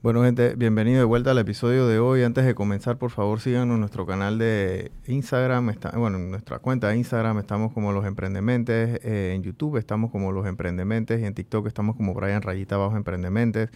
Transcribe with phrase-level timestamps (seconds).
[0.00, 2.22] Bueno, gente, bienvenido de vuelta al episodio de hoy.
[2.22, 5.74] Antes de comenzar, por favor, síganos en nuestro canal de Instagram.
[5.96, 9.00] Bueno, en nuestra cuenta de Instagram estamos como Los Emprendementes.
[9.02, 11.20] Eh, en YouTube estamos como Los Emprendementes.
[11.20, 13.70] Y en TikTok estamos como Brian Rayita Bajo Emprendementes.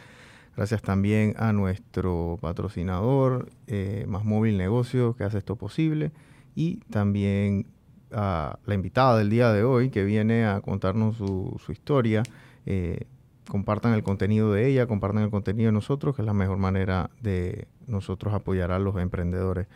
[0.57, 6.13] Gracias también a nuestro patrocinador, eh, Más Móvil Negocio, que hace esto posible.
[6.55, 7.67] Y también
[8.13, 12.23] a la invitada del día de hoy, que viene a contarnos su, su historia.
[12.65, 13.07] Eh,
[13.49, 17.11] compartan el contenido de ella, compartan el contenido de nosotros, que es la mejor manera
[17.21, 19.67] de nosotros apoyar a los emprendedores.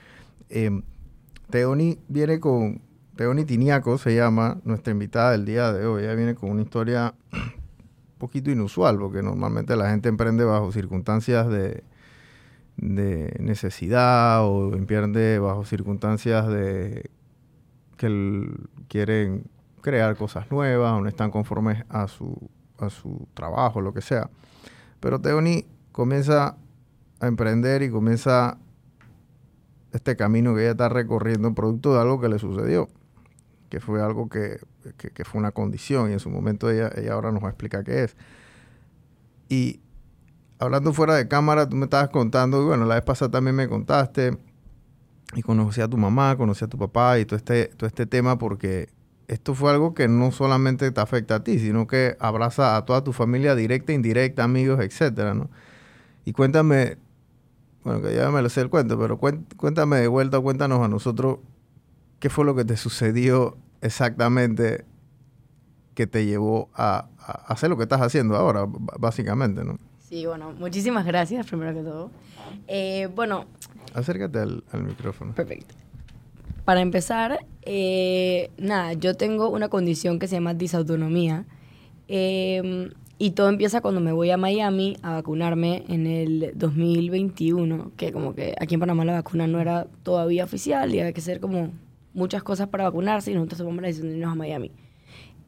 [0.49, 0.83] Eh,
[1.51, 2.81] Teoni viene con,
[3.17, 6.05] Teoni Tiniaco se llama nuestra invitada del día de hoy.
[6.05, 11.49] Ella viene con una historia un poquito inusual, porque normalmente la gente emprende bajo circunstancias
[11.49, 11.85] de,
[12.77, 17.11] de necesidad o emprende bajo circunstancias de
[17.97, 18.49] que
[18.89, 19.45] quieren
[19.81, 24.31] crear cosas nuevas o no están conformes a su a su trabajo, lo que sea.
[25.01, 26.57] Pero Teoni comienza
[27.21, 28.59] a emprender y comienza
[29.93, 32.89] este camino que ella está recorriendo producto de algo que le sucedió,
[33.71, 34.59] que fue algo que,
[34.97, 38.05] que, fue una condición y en su momento ella, ella ahora nos va a qué
[38.05, 38.17] es.
[39.49, 39.81] Y
[40.59, 43.69] hablando fuera de cámara, tú me estabas contando, y bueno, la vez pasada también me
[43.69, 44.37] contaste,
[45.35, 48.39] y conocí a tu mamá, conocí a tu papá y todo este, todo este tema
[48.39, 48.89] porque
[49.29, 53.03] esto fue algo que no solamente te afecta a ti, sino que abraza a toda
[53.03, 55.51] tu familia directa, indirecta, amigos, etcétera, ¿no?
[56.25, 56.97] Y cuéntame,
[57.83, 61.39] bueno, que ya me lo sé el cuento, pero cuéntame de vuelta, cuéntanos a nosotros
[62.21, 64.85] qué fue lo que te sucedió exactamente
[65.95, 67.09] que te llevó a,
[67.47, 68.67] hacer lo que estás haciendo ahora,
[68.99, 69.79] básicamente, ¿no?
[69.99, 72.11] Sí, bueno, muchísimas gracias, primero que todo.
[72.69, 73.47] Eh, bueno.
[73.95, 75.35] Acércate al micrófono.
[75.35, 75.75] Perfecto.
[76.67, 81.45] Para empezar, eh, nada, yo tengo una condición que se llama disautonomía.
[82.09, 88.11] Em, y todo empieza cuando me voy a Miami a vacunarme en el 2021, que
[88.11, 91.39] como que aquí en Panamá la vacuna no era todavía oficial y había que hacer
[91.39, 91.71] como
[92.15, 94.73] muchas cosas para vacunarse y nosotros tomamos la decisión de irnos a Miami.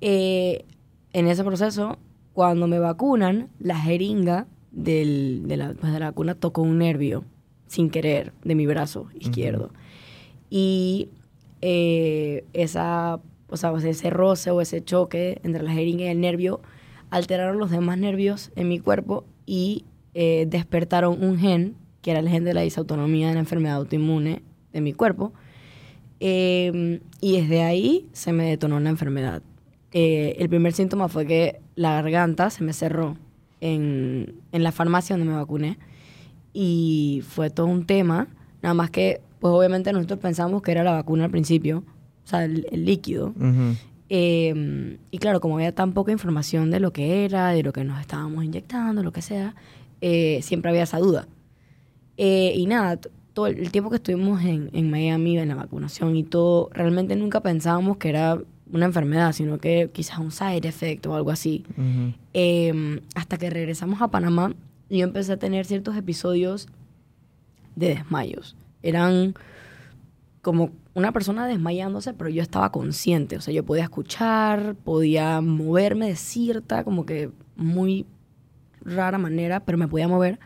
[0.00, 0.66] Eh,
[1.12, 1.98] en ese proceso,
[2.32, 7.24] cuando me vacunan, la jeringa del, de, la, pues, de, la, vacuna tocó un nervio
[7.66, 9.72] sin querer de mi brazo izquierdo.
[10.50, 11.08] Y
[11.60, 16.60] eh, esa, o sea, ese roce o ese choque entre la jeringa y el nervio
[17.10, 22.28] alteraron los demás nervios en mi cuerpo y eh, despertaron un gen, que era el
[22.28, 24.42] gen de la disautonomía de la enfermedad autoinmune
[24.72, 25.32] de mi cuerpo.
[26.20, 29.42] Em, y desde ahí se me detonó la enfermedad.
[29.92, 33.16] Eh, el primer síntoma fue que la garganta se me cerró
[33.60, 35.78] en, en la farmacia donde me vacuné.
[36.52, 38.28] Y fue todo un tema.
[38.62, 41.84] Nada más que pues obviamente nosotros pensamos que era la vacuna al principio,
[42.24, 43.32] o sea, el, líquido.
[44.08, 47.84] Em, y claro, como había tan poca información de lo que era, de lo que
[47.84, 49.54] nos estábamos inyectando, lo que sea,
[50.00, 51.28] eh, siempre había esa duda.
[52.16, 52.98] Eh, y nada,
[53.34, 57.40] todo el tiempo que estuvimos en, en Miami, en la vacunación y todo, realmente nunca
[57.40, 58.40] pensábamos que era
[58.72, 61.64] una enfermedad, sino que quizás un side effect o algo así.
[62.32, 64.54] Em, hasta que regresamos a Panamá,
[64.90, 66.68] yo empecé a tener ciertos episodios
[67.76, 69.34] de desmayos eran
[70.42, 76.08] como una persona desmayándose, pero yo estaba consciente, o sea, yo podía escuchar, podía moverme
[76.08, 78.06] de cierta, como que muy
[78.80, 80.38] rara manera, pero me podía mover.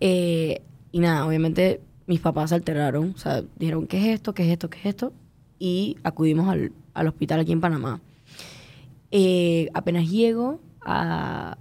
[0.00, 0.62] Eh,
[0.92, 4.34] y nada, obviamente mis papás se alteraron, o sea, dijeron, ¿qué es esto?
[4.34, 4.70] ¿Qué es esto?
[4.70, 5.12] ¿Qué es esto?
[5.58, 8.00] Y acudimos al, al hospital aquí en Panamá.
[9.10, 11.58] Eh, apenas llego a,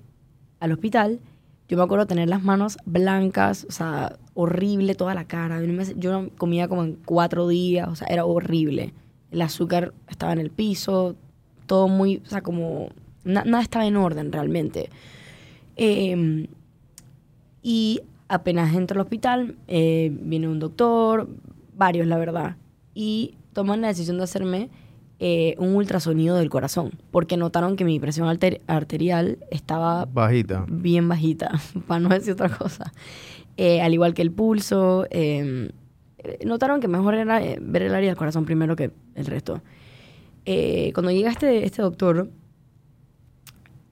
[0.60, 1.20] al hospital,
[1.68, 5.60] yo me acuerdo tener las manos blancas, o sea, horrible toda la cara.
[5.98, 8.94] Yo comía como en cuatro días, o sea, era horrible.
[9.32, 11.16] El azúcar estaba en el piso,
[11.66, 12.90] todo muy, o sea, como,
[13.26, 14.90] nada estaba en orden realmente.
[15.76, 16.48] Em,
[17.62, 21.28] y apenas entro al hospital, eh, viene un doctor,
[21.76, 22.56] varios la verdad,
[22.94, 24.70] y toman la decisión de hacerme
[25.20, 30.66] eh, un ultrasonido del corazón, porque notaron que mi presión arterial estaba bajita.
[30.70, 32.94] Bien bajita, para no decir otra cosa.
[33.58, 35.08] Eh, al igual que el pulso.
[35.10, 35.70] Em,
[36.46, 39.62] notaron que mejor era eh, ver el área del corazón primero que el resto.
[40.94, 42.30] cuando llega este, este doctor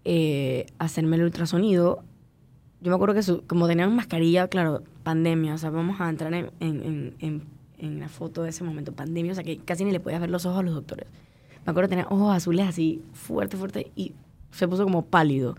[0.07, 2.03] a hacerme el ultrasonido,
[2.81, 6.51] yo me acuerdo que como tenían mascarilla, claro, pandemia, o sea, vamos a entrar en,
[6.59, 7.41] en, en en
[7.79, 10.45] la foto de ese momento, pandemia, o sea que casi ni le podía ver los
[10.45, 11.07] ojos a los doctores.
[11.65, 14.13] Me acuerdo tenía ojos azules así, fuerte, fuerte, y
[14.51, 15.55] se puso como pálido.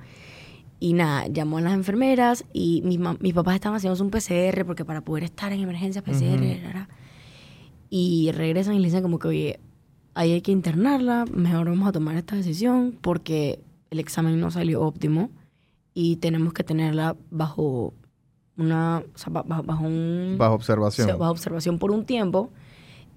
[0.79, 4.85] Y nada, llamó a las enfermeras y mis, mis papás estaban haciendo un PCR porque
[4.85, 6.87] para poder estar en emergencias PCR,
[7.89, 9.61] y regresan y le dicen como que, oye,
[10.15, 13.61] ahí hay que internarla, mejor vamos a tomar esta decisión porque
[13.91, 15.31] el examen no salió óptimo
[15.95, 17.95] y tenemos que tenerla bajo
[18.59, 20.37] una, o sea, ba- bajo, bajo un...
[20.39, 21.19] Bajo observación.
[21.19, 22.51] bajo observación por un tiempo.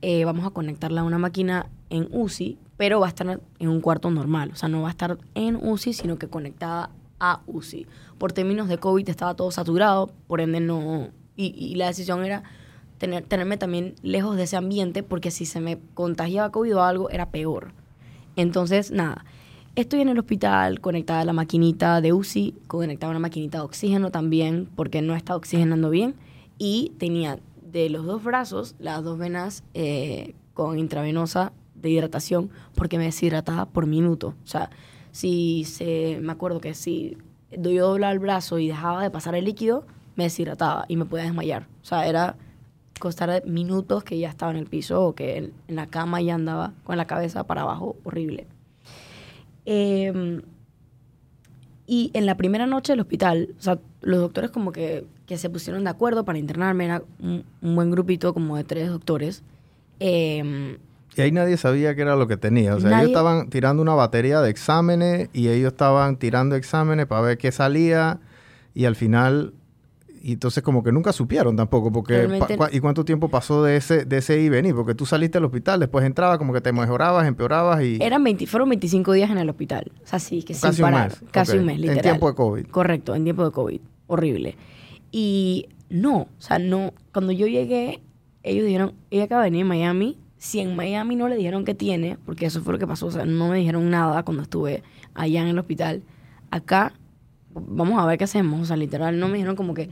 [0.02, 3.82] Eh, vamos a conectarla a una máquina en UCI, pero va a estar en un
[3.82, 4.52] cuarto normal.
[4.54, 6.90] O sea, no va a estar en UCI, sino que conectada
[7.20, 7.86] a UCI.
[8.18, 11.10] Por términos de COVID estaba todo saturado, por ende no...
[11.36, 12.44] Y, y la decisión era
[12.98, 17.10] tener, tenerme también lejos de ese ambiente, porque si se me contagiaba COVID o algo,
[17.10, 17.72] era peor.
[18.36, 19.26] Entonces, nada,
[19.81, 23.64] estoy en el hospital conectada a la maquinita de UCI, conectada a una maquinita de
[23.64, 26.16] oxígeno también, porque no estaba oxigenando bien,
[26.58, 32.98] y tenía de los dos brazos las dos venas eh, con intravenosa de hidratación, porque
[32.98, 34.36] me deshidrataba por minuto.
[34.44, 34.70] O sea,
[35.12, 37.18] si se, me acuerdo que si
[37.52, 39.86] yo doblaba el brazo y dejaba de pasar el líquido,
[40.16, 41.68] me deshidrataba y me podía desmayar.
[41.81, 42.36] O sea, era
[43.00, 46.36] costar minutos que ya estaba en el piso o que en, en la cama ya
[46.36, 48.48] andaba con la cabeza para abajo, horrible.
[49.71, 50.42] Eh,
[51.86, 55.50] y en la primera noche del hospital, o sea, los doctores como que, que se
[55.50, 59.44] pusieron de acuerdo para internarme, era un, un buen grupito como de tres doctores.
[60.00, 60.77] Eh,
[61.16, 62.75] Y ahí nadie sabía qué era lo que tenía.
[62.75, 67.07] O sea, Nadie- ellos estaban tirando una batería de exámenes y ellos estaban tirando exámenes
[67.07, 68.19] para ver qué salía
[68.74, 69.54] y al final...
[70.21, 72.27] Y entonces como que nunca supieron tampoco, porque...
[72.71, 74.75] ¿Y cuánto tiempo pasó de ese, de ese ir y venir?
[74.75, 77.98] Porque tú saliste del hospital, después entrabas, como que te mejorabas, empeorabas y...
[78.01, 79.92] eran 20, fueron 25 días en el hospital.
[80.04, 81.10] O sea, sí, que Casi sin un parar.
[81.10, 82.01] mes, Casi un mes, En literal.
[82.01, 82.68] tiempo de COVID.
[82.68, 83.80] Correcto, en tiempo de COVID.
[84.07, 84.56] Horrible.
[85.12, 86.94] Y no, o sea, no.
[87.13, 88.01] Cuando yo llegué,
[88.44, 90.18] ellos dijeron, ella acaba de venir de Miami.
[90.38, 93.12] Si en Miami no le dijeron que tiene, porque eso fue lo que pasó, o
[93.12, 94.83] sea, no me dijeron nada cuando estuve
[95.13, 96.01] allá en el hospital.
[96.51, 96.94] Acá,
[97.54, 98.62] vamos a ver qué hacemos.
[98.62, 99.89] O sea, literal, no me dijeron como que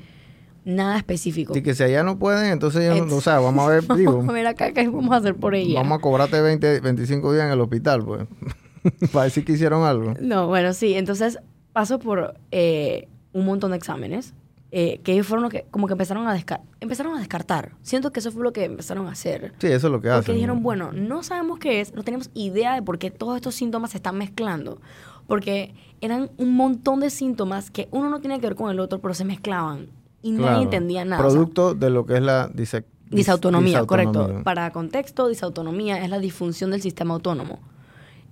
[0.67, 1.57] nada específico.
[1.57, 4.17] Y que si allá no pueden, entonces ellos no- o sea, vamos a ver, digo,
[4.17, 5.79] Vamos a ver acá qué vamos a hacer por ella.
[5.79, 8.27] vamos a cobrarte 20, 25 días en el hospital, pues.
[9.11, 10.13] para decir que hicieron algo.
[10.21, 10.93] No, bueno, sí.
[10.93, 11.39] Entonces
[11.73, 14.33] paso por eh, un montón de exámenes
[14.71, 17.71] eh, que ellos fueron los que como que empezaron a, desca- empezaron a descartar.
[17.81, 19.53] Siento que eso fue lo que empezaron a hacer.
[19.59, 20.19] Sí, eso es lo que hacen.
[20.23, 20.63] Porque dijeron, ¿no?
[20.63, 23.97] bueno, no sabemos qué es, no tenemos idea de por qué todos estos síntomas se
[23.97, 24.81] están mezclando.
[25.27, 28.99] Porque eran un montón de síntomas que uno no tiene que ver con el otro,
[28.99, 29.87] pero se mezclaban.
[30.33, 30.51] Y Claro.
[30.53, 31.25] nadie entendía nada.
[31.25, 34.11] O sea, Producto de lo que es la dise- dis- Disautonomía, correcto.
[34.11, 34.43] disautonomía.
[34.43, 37.59] Para contexto, disautonomía es la disfunción del sistema autónomo.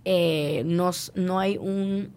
[0.04, 2.10] Eh, no, hay un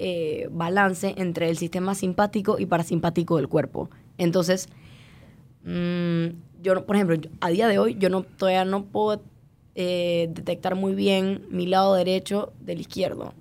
[0.00, 3.90] eh, balance entre el sistema simpático y parasimpático del cuerpo.
[4.16, 4.68] Entonces,
[5.64, 6.26] mm,
[6.62, 9.22] yo, no- por ejemplo, yo- a día de hoy, yo no, todavía no puedo
[9.80, 13.32] eh, detectar muy bien mi lado derecho del izquierdo.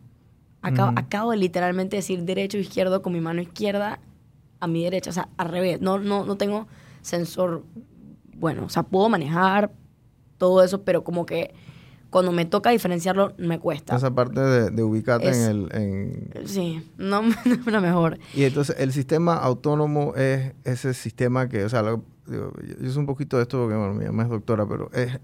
[0.61, 3.99] Acabo, acabo de literalmente decir derecho izquierdo con mi mano izquierda
[4.59, 5.81] a mi derecha, o sea, al revés.
[5.81, 6.67] No, no, no tengo
[7.01, 7.63] sensor
[8.35, 9.71] bueno, o sea, puedo manejar
[10.37, 11.53] todo eso, pero como que
[12.09, 13.95] cuando me toca diferenciarlo me cuesta.
[13.95, 15.69] Esa parte de, de ubicarte Es- en el...
[16.35, 18.17] en- Sí, no, no es la mejor.
[18.33, 22.91] Y entonces el sistema autónomo es ese sistema que, o sea, lo- digo, yo, yo
[22.91, 25.19] sé un poquito de esto porque, bueno, mi mamá es doctora, pero es...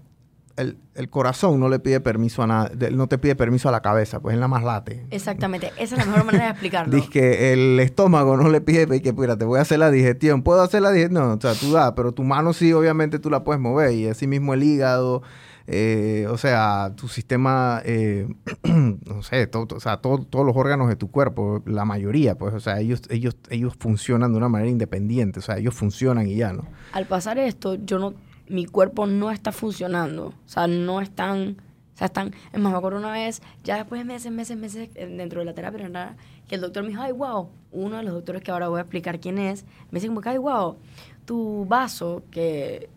[0.56, 3.82] El, el corazón no le pide permiso a nada, no te pide permiso a la
[3.82, 5.04] cabeza, pues es la más late.
[5.10, 6.94] Exactamente, esa es la mejor manera de explicarlo.
[6.94, 10.42] Dice que el estómago no le pide que, mira, te voy a hacer la digestión.
[10.42, 11.26] ¿Puedo hacer la digestión?
[11.28, 13.92] No, o sea, tú da, pero tu mano sí, obviamente tú la puedes mover.
[13.92, 15.22] Y así mismo el hígado,
[15.66, 18.28] eh, o sea, tu sistema, eh,
[18.62, 22.54] no sé, todo, o sea, todo- todos los órganos de tu cuerpo, la mayoría, pues,
[22.54, 25.40] o sea, ellos, ellos, ellos funcionan de una manera independiente.
[25.40, 26.64] O sea, ellos funcionan y ya, ¿no?
[26.92, 28.14] Al pasar esto, yo no,
[28.48, 31.56] mi cuerpo no está funcionando, o sea, no están,
[31.94, 34.90] o sea, están, es más, me acuerdo una vez, ya después de meses, meses, meses
[34.94, 36.16] eh, dentro de la terapia, ¿verdad?
[36.48, 38.82] que el doctor me dijo, ay, wow, uno de los doctores que ahora voy a
[38.82, 40.76] explicar quién es, me dice como que, ay, wow,
[41.24, 42.90] tu vaso, que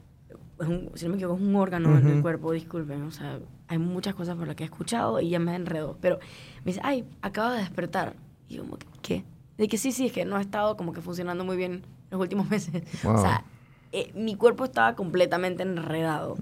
[0.60, 2.22] es un- si no me equivoco, es un órgano en el Ujú.
[2.24, 3.40] cuerpo, disculpen, o sea,
[3.70, 6.20] hay muchas cosas por las que he escuchado y ya me enredó, pero
[6.66, 8.16] me dice, ay, acaba de despertar.
[8.50, 9.24] Y yo como, que, ¿qué?
[9.58, 12.20] De que sí, sí, es que no ha estado como que funcionando muy bien los
[12.20, 12.84] últimos meses.
[13.04, 13.16] Wow.
[13.16, 13.44] O sea,
[13.92, 16.36] eh, mi cuerpo estaba completamente enredado.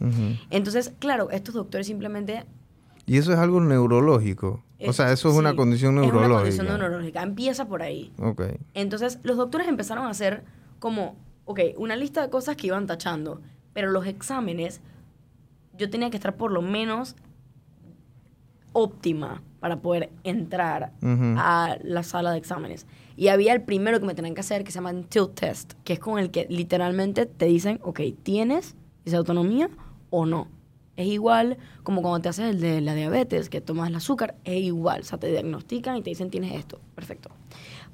[0.50, 2.46] Entonces, claro, estos doctores simplemente...
[3.06, 4.64] Y eso es algo neurológico.
[4.88, 6.40] O sea, eso es una condición Es una neurológica.
[6.42, 7.24] condición neurológica.
[7.24, 8.12] Empieza por ahí.
[8.20, 8.42] Ok.
[8.74, 10.44] Entonces, los doctores empezaron a hacer
[10.80, 13.42] como, ok, una lista de cosas que iban tachando,
[13.74, 14.82] pero los exámenes,
[15.78, 17.16] yo tenía que estar por lo menos
[18.76, 21.36] óptima para poder entrar Ujú.
[21.38, 22.86] a la sala de exámenes.
[23.16, 25.94] Y había el primero que me tenían que hacer que se llama tilt test, que
[25.94, 29.70] es con el que literalmente te dicen, ok, ¿tienes esa autonomía
[30.10, 30.50] o no?
[30.98, 34.62] Es igual como cuando te haces el de la diabetes, que tomas el azúcar, es
[34.62, 35.02] igual.
[35.02, 36.80] O sea, te diagnostican y te dicen, tienes esto.
[36.94, 37.30] Perfecto.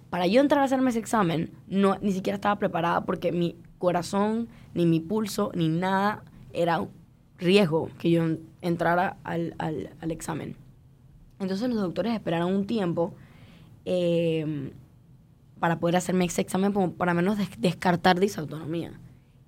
[0.09, 4.50] Para yo entrar a hacerme ese examen, no, ni siquiera estaba preparada porque mi corazón,
[4.73, 6.23] ni mi pulso, ni nada
[6.53, 6.89] era un
[7.38, 8.23] riesgo que yo
[8.61, 10.55] entrara al, al- al examen.
[11.41, 13.13] Entonces los doctores esperaron un tiempo
[13.86, 14.71] eh,
[15.60, 18.93] para poder hacerme ese examen, como para menos des- descartar disautonomía.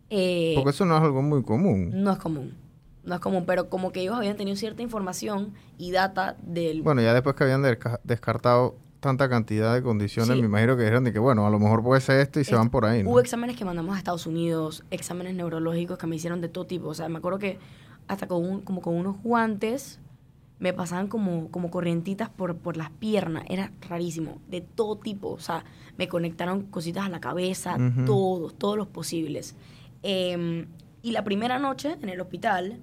[0.10, 1.92] Eh, Porque eso no es algo muy común.
[1.94, 2.56] no es común.
[3.04, 6.82] No es común, pero como que ellos habían tenido cierta información y data del...
[6.84, 10.40] Bueno, ya después que habían desca- descartado tanta cantidad de condiciones, Sí.
[10.42, 12.56] me imagino que dijeron de que, bueno, a lo mejor puede ser esto y se
[12.56, 13.10] van por ahí, ¿no?
[13.10, 16.88] Hubo exámenes que mandamos a Estados Unidos, exámenes neurológicos que me hicieron de todo tipo.
[16.88, 17.60] O sea, me acuerdo que
[18.08, 20.00] hasta con un- como con unos guantes
[20.60, 23.44] me pasaban como, como corrientitas por, por las piernas.
[23.50, 25.30] Era rarísimo, de todo tipo.
[25.32, 25.66] O sea,
[25.98, 28.06] me conectaron cositas a la cabeza, Ujú.
[28.06, 29.56] todos, todos los posibles.
[30.04, 30.68] Em,
[31.02, 32.80] y la primera noche en el hospital,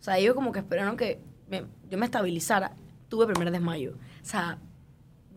[0.00, 2.76] o sea, ellos como que esperaron que me- yo me estabilizara.
[3.08, 3.92] Tuve primer desmayo.
[4.22, 4.58] O sea,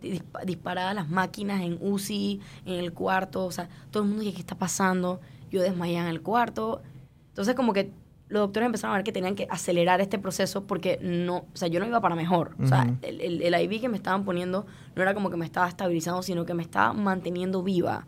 [0.00, 4.34] dispa- disparadas las máquinas en UCI, en el cuarto, o sea, todo el mundo dice,
[4.36, 5.20] ¿qué está pasando?
[5.50, 6.82] Yo desmayé en el cuarto.
[7.30, 7.90] Entonces, como que
[8.28, 11.68] los doctores empezaron a ver que tenían que acelerar este proceso porque no, o sea,
[11.68, 12.54] yo no iba para mejor.
[12.62, 15.46] O sea, el, el, el IV que me estaban poniendo no era como que me
[15.46, 18.06] estaba estabilizando, sino que me estaba manteniendo viva.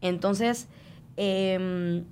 [0.00, 0.68] Entonces,
[1.16, 2.04] em,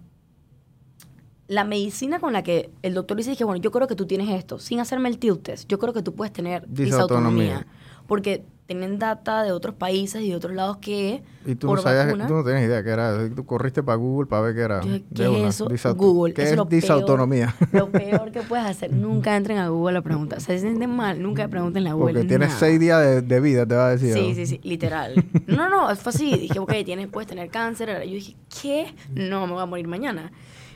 [1.49, 4.29] la medicina con la que el doctor dice que, bueno, yo creo que tú tienes
[4.29, 7.67] esto, sin hacerme el tilt test, yo creo que tú puedes tener disautonomía.
[8.07, 11.83] Porque tienen data de otros países y de otros lados que Y tú por no
[11.83, 13.29] sabías, vacuna- tú no tenías idea qué era.
[13.35, 14.81] Tú corriste para Google para ver qué era.
[14.81, 15.95] Yo dije, de ¿qué es eso?
[15.97, 16.35] Google.
[16.35, 16.81] ¿Qué es es lo peor.
[16.81, 17.53] disautonomía?
[17.73, 20.41] Lo peor que puedes hacer, nunca entren a Google a preguntar.
[20.41, 22.15] Se sienten mal, nunca pregunten a Google.
[22.15, 22.61] Porque tienes nada.
[22.61, 24.15] seis días de, de vida, te va a decir.
[24.15, 25.15] Sí, sí, sí, literal.
[25.49, 26.37] No, no, fue así.
[26.39, 27.89] Dije, ok, tienes, puedes tener cáncer.
[28.07, 28.95] Yo dije, ¿qué?
[29.15, 30.31] No, me voy a morir mañana.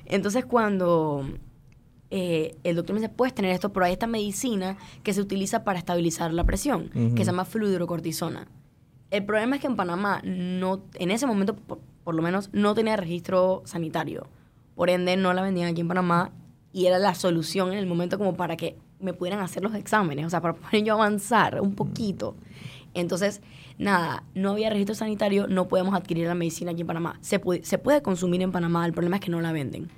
[0.07, 1.25] Entonces, cuando
[2.17, 5.65] eh, el doctor me dice, puedes tener esto, pero hay esta medicina que se utiliza
[5.65, 8.47] para estabilizar la presión, que se llama fluidrocortisona.
[9.11, 12.73] El problema es que en Panamá, no, en ese momento, por, por lo menos, no
[12.73, 14.29] tenía registro sanitario.
[14.77, 16.31] Por ende, no la vendían aquí en Panamá
[16.73, 20.25] y era la solución en el momento como para que me pudieran hacer los exámenes,
[20.25, 22.37] o sea, para poder yo avanzar un poquito.
[22.95, 23.43] Entonces,
[23.77, 27.19] nada, no había registro sanitario, no podemos adquirir la medicina aquí en Panamá.
[27.23, 29.91] Se puede, se puede consumir en Panamá, el problema es que no la venden.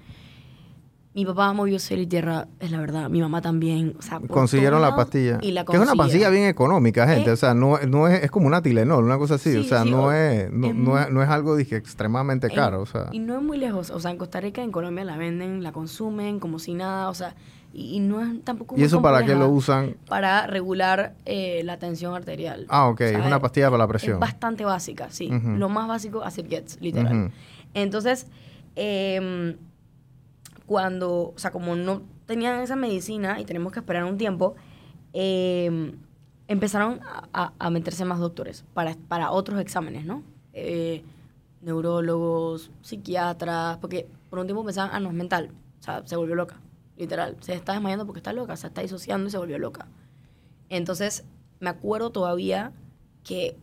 [1.16, 3.08] Mi papá movió cielo y tierra, es la verdad.
[3.08, 3.94] Mi mamá también.
[3.99, 5.38] O sea, Consiguieron la pastilla.
[5.40, 7.30] Y la que es una pastilla bien económica, gente.
[7.30, 9.50] Eh, o sea, no, no es, es como una Tilenol, una cosa así.
[9.50, 11.76] Sí, o sea, sí, no, o- es, no, es no es, no es algo dije,
[11.76, 12.82] extremadamente En- caro.
[12.82, 13.88] O sea, Y no es muy lejos.
[13.90, 17.08] O sea, en Costa Rica, en Colombia la venden, la consumen como si nada.
[17.08, 17.35] O sea,
[17.73, 19.96] y, y no es tampoco ¿Y muy eso para qué lo usan?
[20.06, 22.66] Para regular eh, la tensión arterial.
[22.68, 23.00] Ah, ok.
[23.00, 24.16] O sea, es una pastilla para la presión.
[24.16, 25.30] Es bastante básica, sí.
[25.30, 27.32] Lo más básico, it gets, literal.
[27.73, 28.26] Entonces,
[28.75, 29.56] em,
[30.66, 34.54] cuando, o sea, como no tenían esa medicina y tenemos que esperar un tiempo,
[35.12, 35.92] em,
[36.49, 37.00] empezaron
[37.32, 40.23] a, a- meterse más doctores para, para otros exámenes, ¿no?
[40.52, 41.02] Eh,
[41.62, 45.50] neurólogos, psiquiatras, porque por un tiempo pensaban, ah, no, es mental.
[45.80, 46.61] O sea, se volvió loca,
[46.96, 47.37] literal.
[47.40, 49.88] Se está desmayando porque está loca, se está disociando y se volvió loca.
[50.68, 51.25] Entonces,
[51.61, 52.73] me acuerdo todavía
[53.25, 53.56] que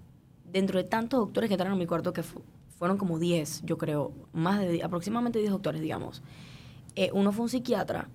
[0.51, 2.41] dentro de tantos doctores que entraron a mi cuarto, que fu-
[2.77, 6.21] fueron como 10, yo creo, más de aproximadamente 10 doctores, digamos.
[6.95, 8.09] Eh, uno fue un psiquiatra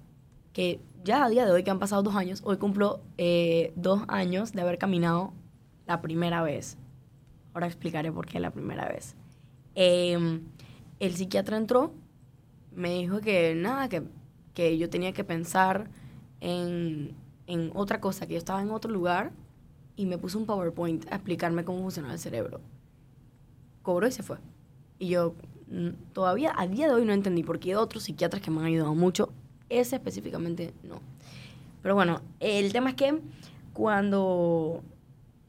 [0.52, 4.02] que ya a día de hoy, que han pasado dos años, hoy cumplo eh, dos
[4.08, 5.32] años de haber caminado
[5.87, 6.76] la primera vez.
[7.54, 9.16] Ahora explicaré por qué la primera vez.
[9.75, 10.40] Eh,
[11.00, 11.92] el psiquiatra entró,
[12.75, 14.02] me dijo que nada, que,
[14.54, 15.88] que yo tenía que pensar
[16.40, 17.14] en,
[17.47, 19.32] en otra cosa, que yo estaba en otro lugar
[19.97, 22.61] y me puso un PowerPoint a explicarme cómo funcionaba el cerebro.
[23.82, 24.38] Cobró y se fue.
[24.99, 25.35] Y yo
[26.12, 28.94] todavía a día de hoy no entendí por qué otros psiquiatras que me han ayudado
[28.94, 29.30] mucho,
[29.68, 31.00] ese específicamente no.
[31.82, 33.18] Pero bueno, el tema es que
[33.72, 34.82] cuando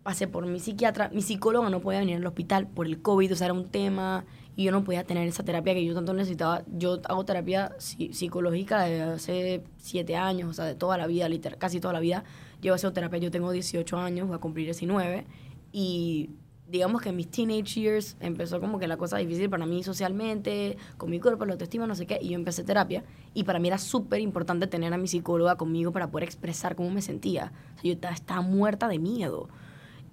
[0.03, 3.35] pasé por mi psiquiatra, mi psicóloga no podía venir al hospital por el COVID, o
[3.35, 4.23] sea, era un tema
[4.55, 6.63] y yo no podía tener esa terapia que yo tanto necesitaba.
[6.77, 11.27] Yo hago terapia psi- psicológica de hace siete años, o sea, de toda la vida,
[11.29, 12.23] literal, casi toda la vida.
[12.61, 15.25] Llevo haciendo terapia, yo tengo 18 años, voy a cumplir 19
[15.71, 16.29] y
[16.69, 20.77] digamos que en mis teenage years empezó como que la cosa difícil para mí socialmente,
[20.97, 23.67] con mi cuerpo, la autoestima, no sé qué, y yo empecé terapia y para mí
[23.67, 27.51] era súper importante tener a mi psicóloga conmigo para poder expresar cómo me sentía.
[27.75, 29.49] O sea, yo estaba, estaba muerta de miedo.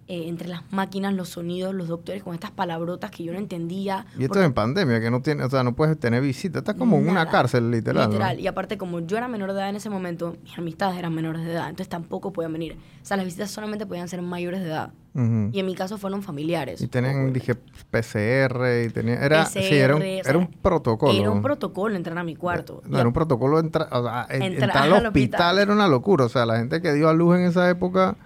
[0.08, 4.06] Eh, entre las máquinas, los sonidos, los doctores con estas palabrotas que yo no entendía.
[4.16, 6.60] Y esto es en pandemia, que no tiene, o sea, no puedes tener visita.
[6.60, 8.04] Estás como en una cárcel, literal.
[8.04, 8.10] ¿no?
[8.12, 8.38] Literal.
[8.38, 11.44] Y aparte, como yo era menor de edad en ese momento, mis amistades eran menores
[11.44, 12.74] de edad, entonces tampoco podían venir.
[13.02, 14.92] O sea, las visitas solamente podían ser mayores de edad.
[15.14, 15.48] Ujú.
[15.50, 16.80] Y en mi caso fueron familiares.
[16.80, 17.56] Y tenían, dije,
[17.90, 21.12] PCR y tenía, era, sí, era un, PCR, o sea, era un protocolo.
[21.20, 22.80] Era un protocolo entrar a mi cuarto.
[22.86, 25.58] No, era un protocolo, entra, o sea, en- Entrar entrar al al hospital, hospital.
[25.58, 26.26] era una locura.
[26.26, 28.16] O sea, la gente que dio a luz en esa época,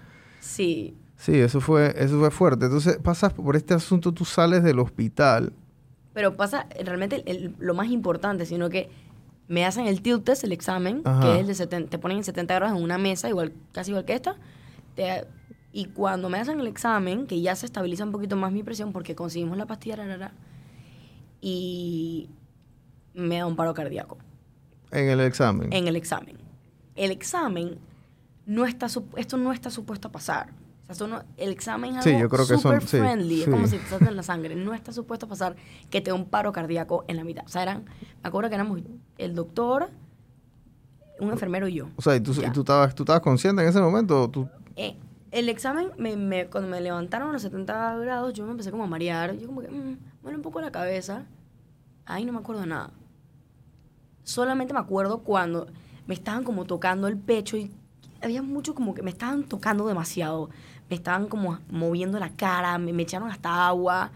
[0.41, 2.65] Sí, sí, eso fue, eso fue fuerte.
[2.67, 5.53] Entonces, pasas por este asunto, tú sales del hospital.
[6.13, 8.91] pero pasa realmente el- lo más importante, sino que
[9.47, 11.21] me hacen el tilt test, el examen, Ajá.
[11.21, 13.91] que es el de 70, te ponen en 70 grados en una mesa, igual casi
[13.93, 14.35] igual que esta,
[14.97, 15.27] te
[15.73, 18.93] Y cuando me hacen el examen, que ya se estabiliza un poquito más mi presión
[18.93, 20.33] porque conseguimos la pastilla, rarara,
[21.41, 22.29] y
[23.15, 24.19] me da un paro cardíaco
[24.91, 25.73] En el examen.
[25.73, 26.37] en el examen.
[26.97, 27.79] El examen
[28.47, 28.87] no está
[29.17, 30.49] esto no está supuesto a pasar.
[30.95, 33.39] Sea, esto no- el examen es Sí, algo yo creo que son- súper sí, friendly,
[33.41, 33.51] es sí.
[33.51, 34.55] como si te salten la sangre.
[34.57, 35.57] No está supuesto a pasar
[35.91, 37.45] que te dé un paro cardíaco en la mitad.
[37.45, 38.81] O sea, eran, me acuerdo que éramos
[39.19, 39.89] el doctor,
[41.21, 41.89] un enfermero y yo.
[41.97, 44.23] O sea, ¿y tú, y tú, estabas, tú estabas consciente en ese momento?
[44.23, 44.97] ¿O tú, Eh,
[45.33, 48.85] el examen, me, me- cuando me levantaron a los 70 grados, yo me empecé como
[48.85, 49.37] a marear.
[49.37, 51.27] Yo como que, mm, me duele un poco la cabeza.
[52.07, 52.91] Ahí no me acuerdo de nada.
[54.25, 55.67] Solamente me acuerdo cuando
[56.07, 57.71] me estaban como tocando el pecho y
[58.23, 60.51] había mucho como que me estaban tocando demasiado.
[60.91, 64.11] Me estaban como moviendo la cara, me, me echaron hasta agua.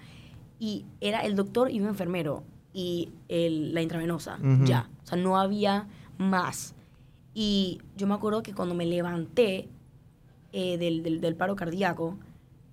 [0.59, 2.43] Y era el doctor y un enfermero.
[2.73, 4.65] Y el- la intravenosa, Ujú.
[4.65, 4.91] ya.
[5.05, 5.87] O sea, no había
[6.19, 6.75] más.
[7.33, 9.69] Y yo me acuerdo que cuando me levanté
[10.53, 12.17] eh, del, del- del paro cardíaco,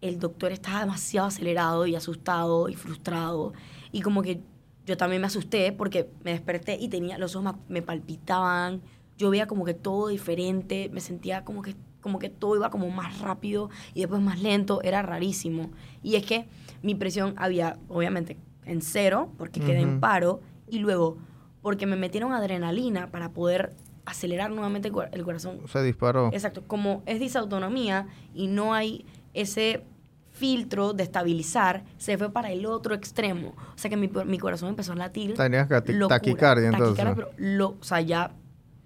[0.01, 3.53] el doctor estaba demasiado acelerado y asustado y frustrado.
[3.91, 4.41] Y como que
[4.85, 8.81] yo también me asusté porque me desperté y tenía los ojos me palpitaban.
[9.17, 12.89] Yo veía como que todo diferente, me sentía como que como que todo iba como
[12.89, 15.69] más rápido y después más lento, era rarísimo.
[16.03, 16.47] Y es que
[16.81, 21.17] mi presión había obviamente en cero porque quedé en paro y luego
[21.61, 26.29] porque me metieron adrenalina para poder acelerar nuevamente el el corazón se disparó?
[26.33, 29.85] Exacto, como es disautonomía y no hay ese
[30.31, 33.53] filtro de estabilizar, se fue para el otro extremo.
[33.75, 35.35] O sea que mi, mi corazón empezó a latir.
[35.35, 36.97] Tenías taquicardia, entonces.
[36.97, 38.31] Taquicardia, pero lo, o sea, ya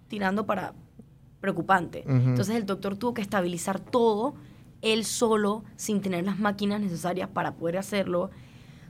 [0.08, 0.74] tirando para
[1.46, 2.04] preocupante.
[2.06, 2.30] Ujú.
[2.30, 4.34] Entonces el doctor tuvo que estabilizar todo
[4.82, 8.30] él solo, sin tener las máquinas necesarias para poder hacerlo.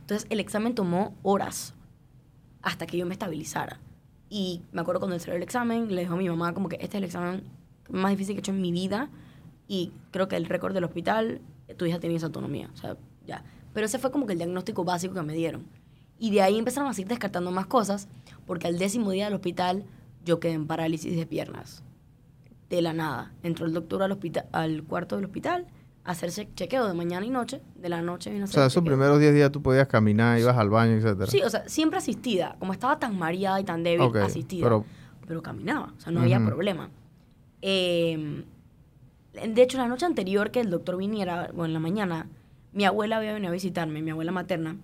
[0.02, 1.74] Entonces el examen tomó horas
[2.62, 3.80] hasta que yo me estabilizara.
[4.30, 6.88] Y me acuerdo cuando salió el examen, le dijo a mi mamá como que este
[6.88, 7.44] es el examen
[7.90, 9.10] más difícil que he hecho en mi vida
[9.68, 11.42] y creo que el récord del hospital,
[11.78, 13.44] tu hija tenía esa autonomía, o sea, ya.
[13.74, 15.66] Pero ese fue como que el diagnóstico básico que me dieron.
[16.18, 18.08] Y de ahí empezaron a seguir descartando más cosas,
[18.46, 19.86] porque al décimo día del hospital
[20.24, 21.84] yo quedé en parálisis de piernas.
[22.69, 23.34] De la nada.
[23.43, 25.67] Entró el doctor al, hospital, al cuarto del hospital
[26.04, 27.62] a hacerse chequeo de mañana y noche.
[27.75, 29.88] De la noche vino a O hacer sea, el esos primeros 10 días tú podías
[29.88, 31.28] caminar, ibas al baño, etcétera.
[31.28, 32.56] Sí, o sea, siempre asistida.
[32.60, 34.63] Como estaba tan mareada y tan débil, asistida.
[34.63, 34.86] pero-
[35.28, 36.89] Pero, caminaba, o sea, no había problema.
[37.62, 38.43] Eh,
[39.34, 42.28] de hecho, la noche anterior que el doctor viniera, o en la mañana,
[42.73, 44.78] mi abuela había venido a visitarme, mi abuela materna.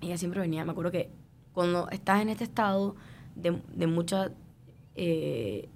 [0.00, 1.10] Ella siempre venía, me acuerdo que
[1.52, 2.94] cuando estás en este estado
[3.34, 4.30] de, de mucha
[4.94, 5.68] eh,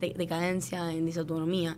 [0.00, 1.76] de- decadencia, en disautonomía,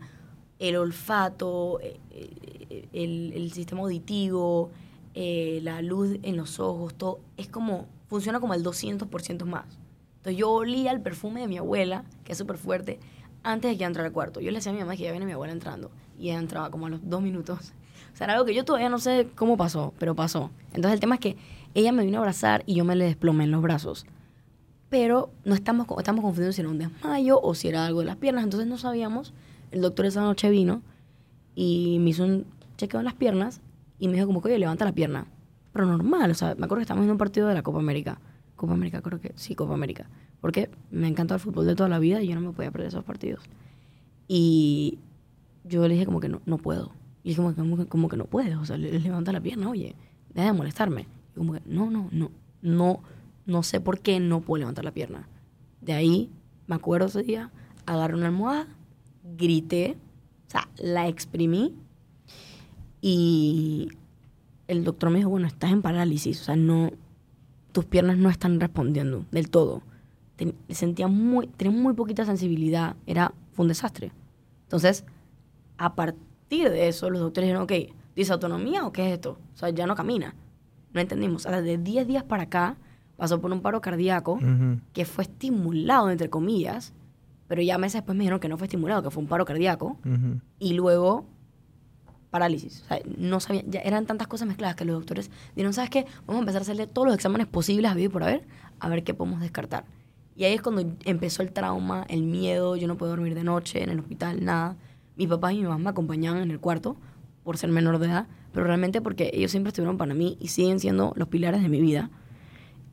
[0.58, 4.70] el olfato, eh, eh, el, el sistema auditivo,
[5.14, 9.64] eh, la luz en los ojos, todo, es como, funciona como el 200% más.
[10.18, 12.98] Entonces yo olía el perfume de mi abuela, que es súper fuerte,
[13.42, 14.40] antes de que entrara al cuarto.
[14.40, 16.70] Yo le decía a mi mamá que ya viene mi abuela entrando, y ella entraba
[16.70, 17.72] como a los dos minutos.
[18.12, 20.50] O sea, era algo que yo todavía no sé cómo pasó, pero pasó.
[20.68, 21.36] Entonces el tema es que
[21.74, 24.06] ella me vino a abrazar y yo me le desplomé en los brazos.
[24.88, 28.16] Pero no estamos, estamos confundiendo si era un desmayo o si era algo de las
[28.16, 29.32] piernas, entonces no sabíamos.
[29.72, 30.82] El doctor esa noche vino
[31.54, 32.46] y me hizo un
[32.76, 33.60] chequeo en las piernas
[33.98, 35.26] y me dijo como que, oye, levanta la pierna.
[35.72, 38.20] Pero normal, o sea, me acuerdo que estábamos en un partido de la Copa América.
[38.54, 40.08] Copa América, creo que sí, Copa América.
[40.40, 42.88] Porque me encanta el fútbol de toda la vida y yo no me podía perder
[42.88, 43.44] esos partidos.
[44.28, 44.98] Y
[45.64, 46.92] yo le dije como que no, no puedo.
[47.24, 49.96] Y es como como como que no puedes, o sea, le levanta la pierna, oye,
[50.32, 51.06] deja de molestarme.
[51.34, 52.30] Y como que, no, no, no,
[52.62, 53.00] no,
[53.46, 55.28] no sé por qué no puedo levantar la pierna.
[55.80, 56.30] De ahí,
[56.66, 57.50] me acuerdo ese día,
[57.86, 58.66] agarré una almohada,
[59.36, 59.96] grité,
[60.48, 61.74] o sea, la exprimí
[63.00, 63.88] y
[64.68, 66.90] el doctor me dijo, bueno, estás en parálisis, o sea, no,
[67.72, 69.82] tus piernas no están respondiendo del todo.
[70.36, 74.12] Ten- sentía muy, tenía muy poquita sensibilidad, era, fue un desastre.
[74.64, 75.04] Entonces,
[75.78, 79.38] a partir de eso, los doctores dijeron, ok, ¿disautonomía o qué es esto?
[79.54, 80.34] O sea, ya no camina.
[80.92, 81.46] No entendimos.
[81.46, 82.76] O sea, de 10 días para acá,
[83.16, 84.38] pasó por un paro cardíaco
[84.92, 86.92] que fue estimulado, entre comillas,
[87.48, 89.98] pero ya meses después me dijeron que no fue estimulado, que fue un paro cardíaco,
[90.58, 91.26] y luego
[92.30, 92.82] parálisis.
[92.82, 96.06] O sea, no sabían, ya eran tantas cosas mezcladas que los doctores dijeron, ¿sabes qué?
[96.26, 98.46] Vamos a empezar a hacerle todos los exámenes posibles a vivir por haber,
[98.78, 99.84] a ver qué podemos descartar.
[100.34, 103.82] Y ahí es cuando empezó el trauma, el miedo, yo no puedo dormir de noche
[103.82, 104.76] en el hospital, nada.
[105.16, 106.96] Mi papá y mi mamá me acompañaban en el cuarto
[107.42, 110.78] por ser menor de edad, pero realmente porque ellos siempre estuvieron para mí y siguen
[110.78, 112.10] siendo los pilares de mi vida.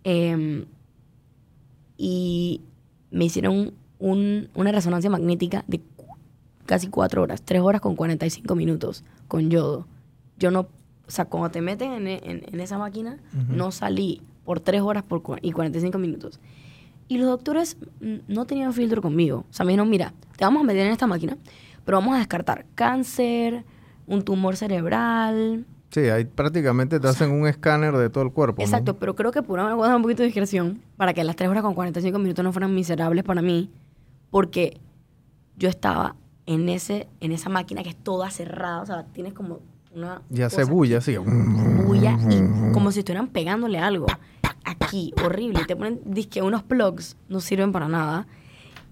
[0.04, 0.66] Em,
[1.98, 2.62] y
[3.12, 5.82] me hicieron un- una resonancia magnética de
[6.66, 9.88] casi cuatro horas, tres horas con 45 minutos con yodo.
[10.38, 13.54] Yo no, o sea, cuando te meten en, en- en esa máquina, Ujú.
[13.54, 16.40] no salí por tres horas por, y 45 minutos.
[17.08, 17.78] Y los doctores
[18.28, 19.46] no tenían filtro conmigo.
[19.50, 21.38] O sea, me dijeron, mira, te vamos a meter en esta máquina,
[21.86, 23.64] pero vamos a descartar cáncer,
[24.08, 25.66] un tumor cerebral.
[25.94, 28.62] Sí, ahí prácticamente te hacen un escáner de todo el cuerpo.
[28.62, 28.66] ¿no?
[28.66, 31.50] Exacto, pero creo que por una dar un poquito de discreción para que las 3
[31.50, 33.70] horas con 45 minutos no fueran miserables para mí,
[34.32, 34.80] porque
[35.56, 39.60] yo estaba en ese en esa máquina que es toda cerrada, o sea, tienes como
[39.96, 41.16] una Y hace cosa bulla, así.
[41.18, 44.08] bulla y como si estuvieran pegándole algo
[44.66, 45.62] aquí, horrible.
[45.62, 48.28] Y te ponen, que unos plugs no sirven para nada.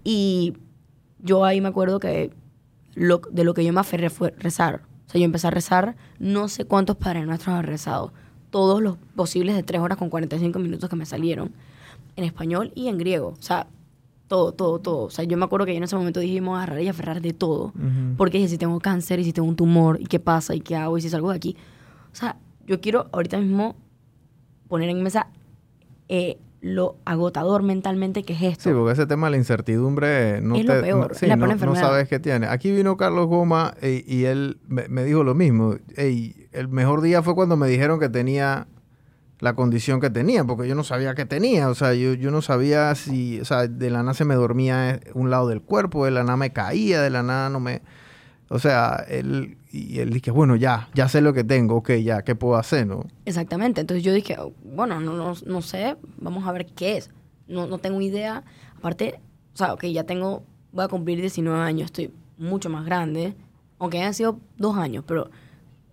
[0.03, 0.53] Y
[1.19, 2.31] yo ahí me acuerdo que
[2.93, 4.81] lo, de lo que yo me aferré fue rezar.
[5.11, 8.13] O sea, yo empecé a rezar, no sé cuántos Padres Nuestros he rezado.
[8.49, 11.51] Todos los posibles de 3 horas con 45 minutos que me salieron.
[12.15, 13.35] En español y en griego.
[13.37, 13.67] O sea,
[14.29, 15.03] todo, todo, todo.
[15.03, 17.33] O sea, yo me acuerdo que yo en ese momento dijimos agarrar y aferrar de
[17.33, 17.73] todo.
[17.75, 18.15] Ujú.
[18.15, 20.55] Porque dije, si tengo cáncer y si tengo un tumor, ¿y qué pasa?
[20.55, 20.97] ¿Y qué hago?
[20.97, 21.57] ¿Y si salgo de aquí?
[22.13, 23.75] O sea, yo quiero ahorita mismo
[24.69, 25.27] poner en mesa
[26.07, 28.69] eh, lo agotador mentalmente que es esto.
[28.69, 31.35] Sí, porque ese tema de la incertidumbre no Es lo te, peor, no, sí, la
[31.35, 32.45] no- no sabes qué tiene.
[32.47, 35.75] Aquí vino Carlos Goma y él me, me dijo lo mismo.
[35.97, 38.67] Ey, el mejor día fue cuando me dijeron que tenía
[39.39, 41.67] la condición que tenía, porque yo no sabía que tenía.
[41.69, 44.99] O sea, yo, yo no sabía si, o sea, de la nada se me dormía
[45.15, 47.81] un lado del cuerpo, de la nada me caía, de la nada no me...
[48.49, 52.23] O sea, él, y él dije, bueno, ya, ya sé lo que tengo, ok, ya,
[52.23, 53.05] ¿qué puedo hacer, no?
[53.25, 53.81] Exactamente.
[53.81, 57.09] Entonces yo dije, bueno, no, no, no sé, vamos a ver qué es.
[57.47, 58.43] No, no tengo idea.
[58.77, 59.19] Aparte,
[59.53, 63.35] o sea, ok, ya tengo, voy a cumplir 19 años, estoy mucho más grande,
[63.79, 65.29] aunque hayan sido dos años, pero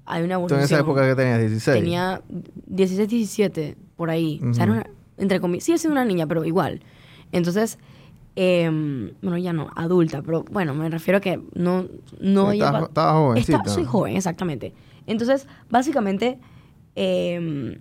[0.07, 0.61] hay una Tú evolución.
[0.61, 1.79] en esa época que tenías 16.
[1.79, 2.23] Tenía
[2.67, 4.41] 16, 17, por ahí.
[4.49, 4.81] O sea, era Ujú.
[4.83, 6.81] una, entre comillas, sigue siendo una niña, pero igual.
[7.33, 7.79] Entonces,
[8.41, 11.87] em, bueno, ya no, adulta, pero bueno, me refiero a que no,
[12.21, 13.59] no estabas jovencita.
[13.59, 14.73] Está- soy joven, exactamente.
[15.07, 16.39] Entonces, básicamente,
[16.95, 17.79] em,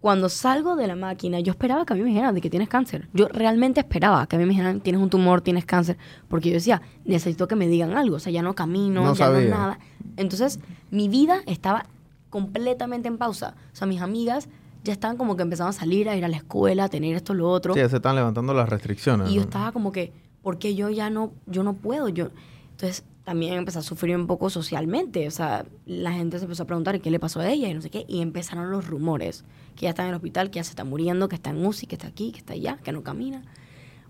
[0.00, 2.68] cuando salgo de la máquina, yo esperaba que a mí me dijeran de que tienes
[2.68, 3.08] cáncer.
[3.12, 5.98] Yo realmente esperaba que a mí me dijeran, tienes un tumor, tienes cáncer.
[6.26, 8.16] Porque yo decía, necesito que me digan algo.
[8.16, 9.50] O sea, ya no camino, No ya sabía.
[9.50, 9.78] no nada.
[10.16, 10.58] Entonces,
[10.90, 11.84] mi vida estaba
[12.30, 13.54] completamente en pausa.
[13.72, 14.48] O sea, mis amigas
[14.84, 17.34] ya estaban como que empezaban a salir, a ir a la escuela, a tener esto,
[17.34, 17.74] lo otro.
[17.74, 19.30] Sí, ya se están levantando las restricciones.
[19.30, 19.44] Y yo ¿no?
[19.44, 20.12] estaba como que,
[20.42, 22.08] ¿por qué yo ya no, yo no puedo?
[22.08, 22.30] Yo,
[22.72, 25.26] entonces también empecé a sufrir un poco socialmente.
[25.28, 27.74] O sea, la gente se empezó a preguntar ¿y qué le pasó a ella y
[27.74, 28.04] no sé qué.
[28.08, 29.44] Y empezaron los rumores,
[29.76, 31.86] que ya está en el hospital, que ya se está muriendo, que está en UCI,
[31.86, 33.42] que está aquí, que está allá, que no camina.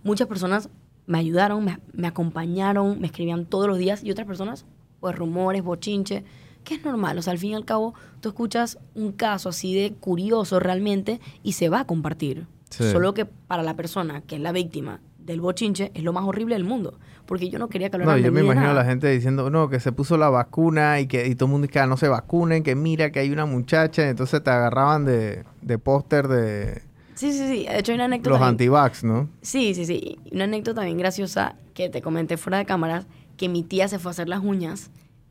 [0.04, 0.70] Muchas personas
[1.06, 4.04] me ayudaron, me, me acompañaron, me escribían todos los días.
[4.04, 4.64] Y otras personas,
[5.00, 6.24] pues rumores, bochinche,
[6.64, 7.18] que es normal.
[7.18, 11.20] O sea, al fin y al cabo, tú escuchas un caso así de curioso realmente
[11.42, 12.46] y se va a compartir.
[12.70, 12.90] Sí.
[12.90, 16.54] Solo que para la persona que es la víctima del bochinche es lo más horrible
[16.54, 16.98] del mundo.
[17.26, 19.50] Porque yo no quería que No, hablaran de yo me imagino a la gente diciendo,
[19.50, 21.86] no, que se puso la vacuna y que y todo el mundo dice que ah,
[21.86, 26.28] no se vacunen, que mira que hay una muchacha, entonces te agarraban de, de póster
[26.28, 26.82] de
[27.14, 27.66] Sí, sí, sí.
[27.68, 28.30] De hecho, hay una anécdota.
[28.38, 29.28] los antivax, ¿no?
[29.42, 30.18] Sí, sí, sí.
[30.32, 34.10] Una anécdota bien graciosa que te comenté fuera de cámaras, que mi tía se fue
[34.10, 34.90] a hacer las uñas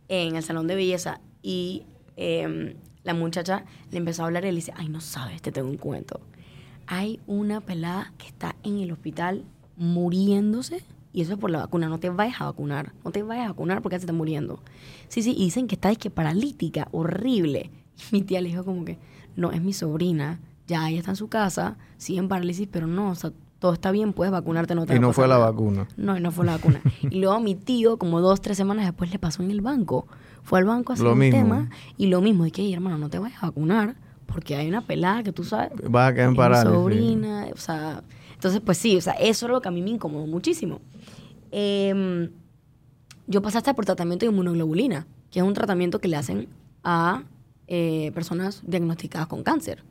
[0.10, 1.84] en el salón de belleza y
[2.18, 5.70] em, la muchacha le empezó a hablar y le dice, ay, no sabes, te tengo
[5.70, 6.20] un cuento.
[6.88, 9.46] Hay una pelada que está en el hospital
[9.78, 11.88] muriéndose y eso es por la vacuna.
[11.88, 12.94] No te vayas a vacunar.
[13.04, 14.60] No te vayas a vacunar porque se está muriendo.
[15.08, 17.72] Sí, sí, y dicen que está es paralítica, horrible.
[18.12, 18.98] Y mi tía le dijo como que,
[19.36, 23.12] no, es mi sobrina, ya ella está en su casa, sigue en parálisis, pero no,
[23.12, 25.52] o sea, todo está bien, puedes vacunarte, no te Y va no fue la nada".
[25.52, 25.88] vacuna.
[25.98, 26.82] No, y no fue la vacuna.
[27.10, 30.08] y luego mi tío, como dos, tres semanas después, le pasó en el banco.
[30.44, 31.38] Fue al banco a hacer Lo un mismo.
[31.40, 33.96] tema y lo mismo, de que, "Ey, hermano, no te vayas a vacunar
[34.26, 36.70] porque hay una pelada que tú sabes, Vas a quedar en parálisis.
[36.80, 39.90] sobrina, o sea, entonces pues sí, o sea, eso es lo que a mí me
[39.90, 40.80] incomodó muchísimo.
[41.52, 42.30] Em,
[43.28, 46.48] yo pasé hasta por tratamiento de inmunoglobulina, que es un tratamiento que le hacen
[46.84, 47.24] a
[47.68, 49.84] eh, personas diagnosticadas con cáncer.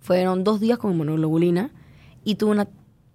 [0.00, 1.70] Fueron dos días con inmunoglobulina
[2.24, 2.68] y tuve una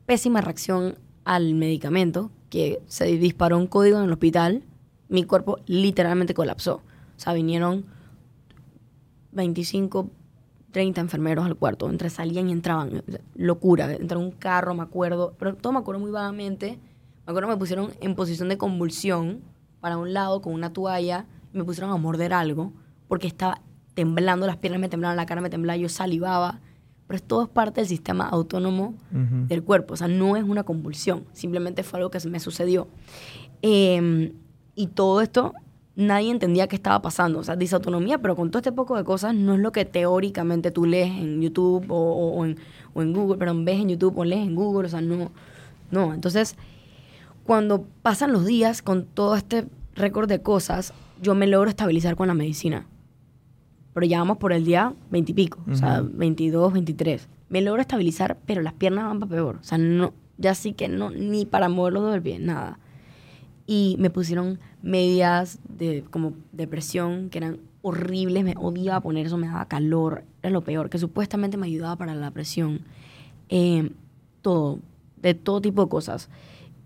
[0.08, 4.64] pésima reacción al medicamento, que se disparó un código en el hospital,
[5.10, 6.76] mi cuerpo literalmente colapsó.
[6.78, 7.86] O sea, vinieron
[9.34, 10.10] 25,
[10.72, 13.04] 30 enfermeros al cuarto, entre salían y entraban,
[13.36, 16.80] locura, entró un carro, me acuerdo, pero todo me acuerdo muy vagamente.
[17.26, 19.42] Me acuerdo me pusieron en posición de convulsión
[19.82, 22.72] para un lado con una toalla y me pusieron a morder algo
[23.10, 23.62] porque estaba
[23.94, 26.62] temblando, las piernas me temblaban, la cara me temblaba, yo salivaba.
[27.08, 28.94] Pero todo es parte del sistema autónomo
[29.48, 29.94] del cuerpo.
[29.94, 31.24] O sea, no es una convulsión.
[31.34, 32.88] Simplemente fue algo que me sucedió.
[33.62, 34.34] Eh,
[34.76, 35.54] y todo esto,
[35.96, 37.40] nadie entendía qué estaba pasando.
[37.40, 40.70] O sea, disautonomía, pero con todo este poco de cosas, no es lo que teóricamente
[40.72, 42.58] tú lees en YouTube o, o- o en,
[42.94, 44.88] o en Google, pero ves en YouTube o lees en Google.
[44.88, 45.32] O sea, no.
[45.90, 46.14] No.
[46.14, 46.56] Entonces,
[47.46, 49.66] cuando pasan los días con todo este
[49.96, 52.86] récord de cosas, yo me logro estabilizar con la medicina.
[53.98, 56.12] Pero ya vamos por el día 20 y pico, o sea, Ujú.
[56.14, 57.28] 22, 23.
[57.50, 59.58] Me logro estabilizar, pero las piernas van para peor.
[59.60, 62.78] O sea, no, ya sí que no, ni para mover los dedos del pie, nada.
[63.66, 69.48] y me pusieron medias de como depresión que eran horribles, me odiaba poner eso, me
[69.48, 72.82] daba calor, era lo peor, que supuestamente me ayudaba para la presión.
[73.50, 73.90] Eh,
[74.44, 74.78] todo,
[75.20, 76.30] de todo tipo de cosas.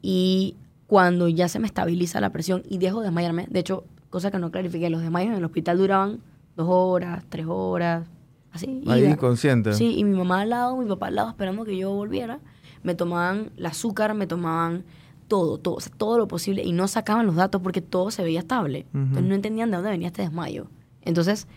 [0.02, 0.56] Y
[0.88, 4.40] cuando ya se me estabiliza la presión y dejo de desmayarme, de hecho, cosa que
[4.40, 6.20] no clarifiqué, los desmayos en el hospital duraban
[6.56, 8.08] dos horas, tres horas,
[8.52, 8.82] así.
[8.88, 9.74] Ahí Y- inconsciente.
[9.74, 12.40] Sí, y mi mamá al lado, mi papá al lado, esperando que yo volviera.
[12.84, 14.84] Me tomaban el azúcar, me tomaban
[15.28, 18.24] todo, todo, o sea, todo lo posible y no sacaban los datos porque todo se
[18.24, 18.86] veía estable.
[18.94, 20.68] Entonces no entendían de dónde venía este desmayo.
[21.04, 21.48] Entonces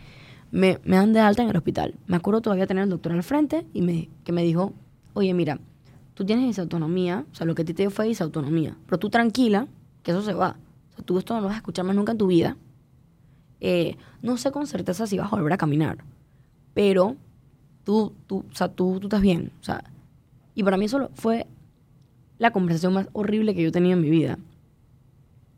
[0.52, 1.94] me, me dan de alta en el hospital.
[2.06, 4.72] Me acuerdo todavía tener al doctor al frente y me, que me dijo,
[5.14, 5.58] oye, mira,
[6.14, 9.10] tú tienes disautonomía, o sea, lo que a ti te dio fue disautonomía, pero tú
[9.10, 9.66] tranquila,
[10.04, 10.56] que eso se va.
[10.92, 12.56] O sea, tú esto no lo vas a escuchar más nunca en tu vida.
[13.66, 16.04] Eh, no sé con certeza si vas a volver a caminar,
[16.74, 17.16] pero
[17.82, 19.52] tú, tú, o sea, tú, tú estás bien.
[19.62, 19.82] O sea,
[20.54, 21.46] y para mí eso fue
[22.36, 24.38] la conversación más horrible que yo he tenido en mi vida.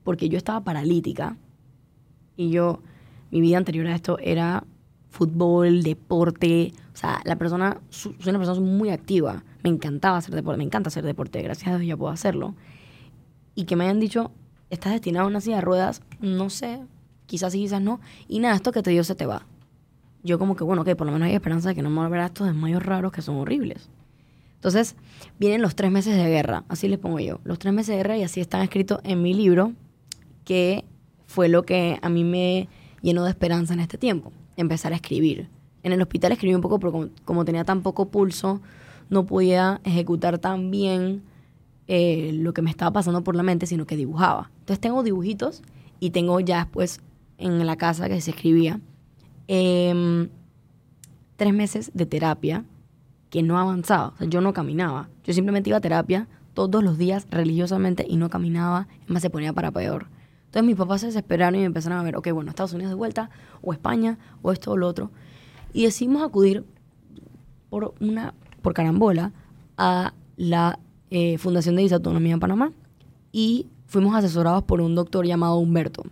[0.04, 1.36] Porque yo estaba paralítica
[2.36, 2.80] y yo,
[3.32, 4.62] mi vida anterior a esto era
[5.10, 6.74] fútbol, deporte.
[6.94, 9.42] O sea, la persona, soy una persona muy activa.
[9.64, 11.42] Me encantaba hacer deporte, me encanta hacer deporte.
[11.42, 12.54] Gracias a Dios ya puedo hacerlo.
[13.56, 14.30] Y que me hayan dicho,
[14.70, 16.86] estás destinado a una silla de ruedas, no sé,
[17.26, 18.00] quizás sí, quizás no.
[18.28, 19.46] Y nada, esto que te dio se te va.
[20.22, 22.24] Yo como que, bueno, que por lo menos hay esperanza de que no me volverá
[22.24, 23.88] a estos desmayos raros que son horribles.
[24.54, 24.96] Entonces,
[25.38, 27.40] vienen los tres meses de guerra, así les pongo yo.
[27.44, 29.72] Los tres meses de guerra y así están escritos en mi libro,
[30.44, 30.84] que
[31.26, 32.68] fue lo que a mí me
[33.02, 35.48] llenó de esperanza en este tiempo, empezar a escribir.
[35.82, 38.60] En el hospital escribí un poco, pero como, como tenía tan poco pulso,
[39.08, 41.22] no podía ejecutar tan bien
[41.88, 44.50] eh, lo que me estaba pasando por la mente, sino que dibujaba.
[44.60, 45.62] Entonces tengo dibujitos
[46.00, 47.00] y tengo ya después
[47.38, 48.80] en la casa que se escribía
[49.48, 50.28] em,
[51.36, 52.64] tres meses de terapia
[53.30, 54.14] que no avanzaba.
[54.20, 55.08] Yo no caminaba.
[55.24, 58.88] Yo simplemente iba a terapia todos los días religiosamente y no caminaba.
[59.02, 60.06] Es más, se ponía para peor.
[60.46, 62.96] Entonces mis papás se desesperaron y me empezaron a ver, ok, bueno, Estados Unidos de
[62.96, 65.10] vuelta, o España, o esto o lo otro.
[65.72, 66.64] Y decidimos acudir
[67.68, 69.32] por una, por carambola,
[69.76, 70.78] a la
[71.10, 72.72] eh, Fundación de Disautonomía en Panamá.
[73.32, 76.04] Y fuimos asesorados por un doctor llamado Humberto.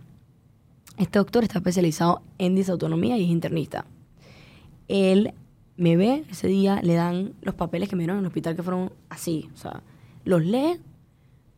[0.97, 3.85] Este doctor está especializado en disautonomía y es internista.
[4.87, 5.33] Él
[5.77, 8.63] me ve ese día, le dan los papeles que me dieron en el hospital que
[8.63, 9.83] fueron así, o sea,
[10.23, 10.79] los lee,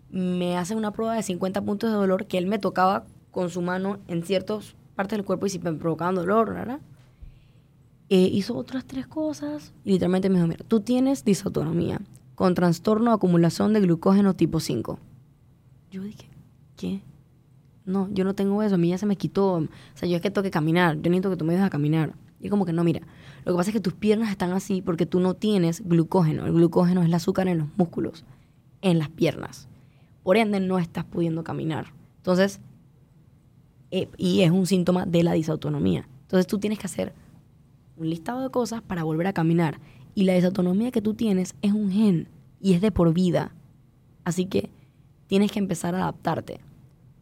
[0.10, 3.62] me hace una prueba de 50 puntos de dolor que él me tocaba con su
[3.62, 6.80] mano en ciertas partes del cuerpo y si me provocaban dolor, ¿verdad?
[8.10, 12.02] Eh, hizo otras tres cosas y literalmente me dijo, mira, tú tienes disautonomía
[12.36, 14.98] con trastorno de acumulación de glucógeno tipo 5.
[15.92, 16.30] Yo dije,
[16.78, 17.02] ¿qué?
[17.88, 19.54] No, yo no tengo eso, a mí ya se me quitó.
[19.54, 21.70] O sea, yo es que tengo que caminar, yo necesito que tú me ayudes a
[21.70, 22.14] caminar.
[22.42, 23.02] Y como que no, mira,
[23.46, 26.46] lo que pasa es que tus piernas están así porque tú no tienes glucógeno.
[26.46, 28.26] El glucógeno es el azúcar en los músculos,
[28.82, 29.70] en las piernas.
[30.22, 31.94] Por ende, no estás pudiendo caminar.
[32.18, 32.60] Entonces,
[33.92, 36.10] eh, y es un síntoma de la disautonomía.
[36.24, 37.14] Entonces, tú tienes que hacer
[37.96, 39.80] un listado de cosas para volver a caminar.
[40.14, 42.28] Y la disautonomía que tú tienes es un gen
[42.60, 43.54] y es de por vida.
[44.26, 44.70] Así que
[45.28, 46.60] tienes que empezar a adaptarte.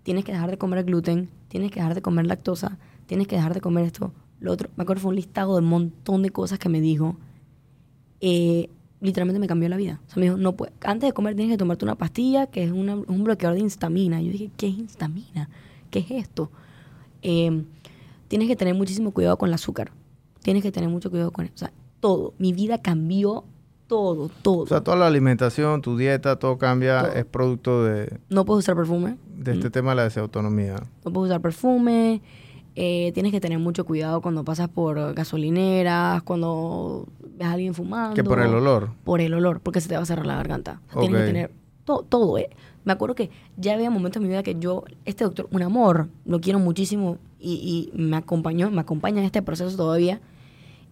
[0.05, 3.55] Tienes que dejar de comer gluten, tienes que dejar de comer lactosa, tienes que dejar
[3.55, 4.69] de comer esto, lo otro.
[4.77, 7.17] Me acuerdo fue un listado de un montón de cosas que me dijo.
[8.21, 8.69] Eh,
[9.01, 9.99] literalmente me cambió la vida.
[10.05, 12.63] O sea, me dijo, no puede, antes de comer tienes que tomarte una pastilla que
[12.63, 14.21] es una- un bloqueador de histamina.
[14.21, 15.49] Yo dije, ¿qué es histamina?
[15.89, 16.51] ¿Qué es esto?
[17.21, 17.63] Eh,
[18.27, 19.91] tienes que tener muchísimo cuidado con el azúcar.
[20.43, 21.53] Tienes que tener mucho cuidado con eso.
[21.55, 22.33] O sea, todo.
[22.37, 23.43] Mi vida cambió
[23.87, 24.63] todo, todo.
[24.63, 27.13] O sea, toda la alimentación, tu dieta, todo cambia, Todo.
[27.13, 29.17] es producto de, no puedes usar perfume.
[29.37, 30.75] De este tema de la desautonomía.
[31.03, 32.21] No puedes usar perfume.
[32.75, 38.15] eh, tienes que tener mucho cuidado cuando pasas por gasolineras, cuando ves a alguien fumando.
[38.15, 38.91] Que por el olor.
[39.03, 40.81] Por el olor, porque se te va a cerrar la garganta.
[40.89, 41.51] O sea, Tienes que tener
[41.85, 42.37] todo, todo.
[42.37, 42.49] eh.
[42.83, 46.07] Me acuerdo que ya había momentos en mi vida que yo, este doctor, un amor,
[46.25, 50.19] lo quiero muchísimo y, y me acompañó, me acompaña en este proceso todavía.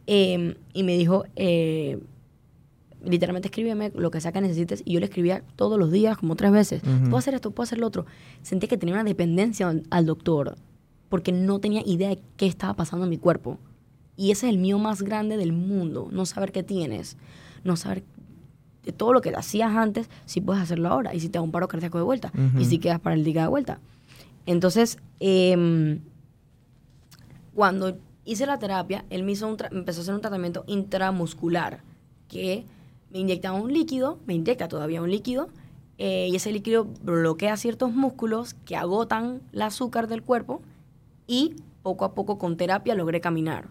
[0.07, 1.99] eh, y me dijo, eh,
[3.03, 4.81] literalmente escríbeme lo que sea que necesites.
[4.85, 6.83] Y yo le escribía todos los días, como tres veces.
[6.83, 7.03] Ujú.
[7.05, 8.05] Puedo hacer esto, puedo hacer lo otro.
[8.41, 10.55] Sentí que tenía una dependencia al, al doctor
[11.09, 13.59] porque no tenía idea de qué estaba pasando en mi cuerpo.
[14.15, 16.09] Y ese es el mío más grande del mundo.
[16.11, 17.17] No saber qué tienes.
[17.63, 18.03] No saber
[18.83, 21.13] de todo lo que hacías antes, si puedes hacerlo ahora.
[21.13, 22.31] Y si te da un paro cardíaco de vuelta.
[22.33, 22.59] Ujú.
[22.59, 23.79] Y si quedas paralítica de vuelta.
[24.45, 25.99] Entonces, em,
[27.53, 31.81] cuando hice la terapia, él me hizo un empezó a hacer un tratamiento intramuscular,
[32.27, 32.65] que
[33.13, 35.47] me inyectaba un líquido, me inyecta todavía un líquido,
[35.99, 40.61] eh, y ese líquido bloquea ciertos músculos que agotan el azúcar del cuerpo,
[41.27, 43.67] y poco a poco con terapia logré caminar.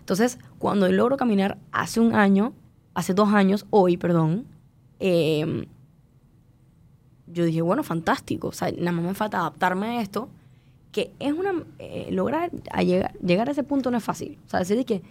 [0.00, 2.54] Entonces, cuando logro caminar hace un año,
[2.92, 4.46] hace dos años, hoy, perdón,
[4.98, 5.66] em,
[7.28, 8.48] yo dije, bueno, fantástico.
[8.48, 10.28] O sea, nada más me falta adaptarme a esto,
[10.90, 11.52] que es una...
[11.78, 14.38] eh, lograr a llegar, llegar a ese punto no es fácil.
[14.46, 15.02] O sea, decir que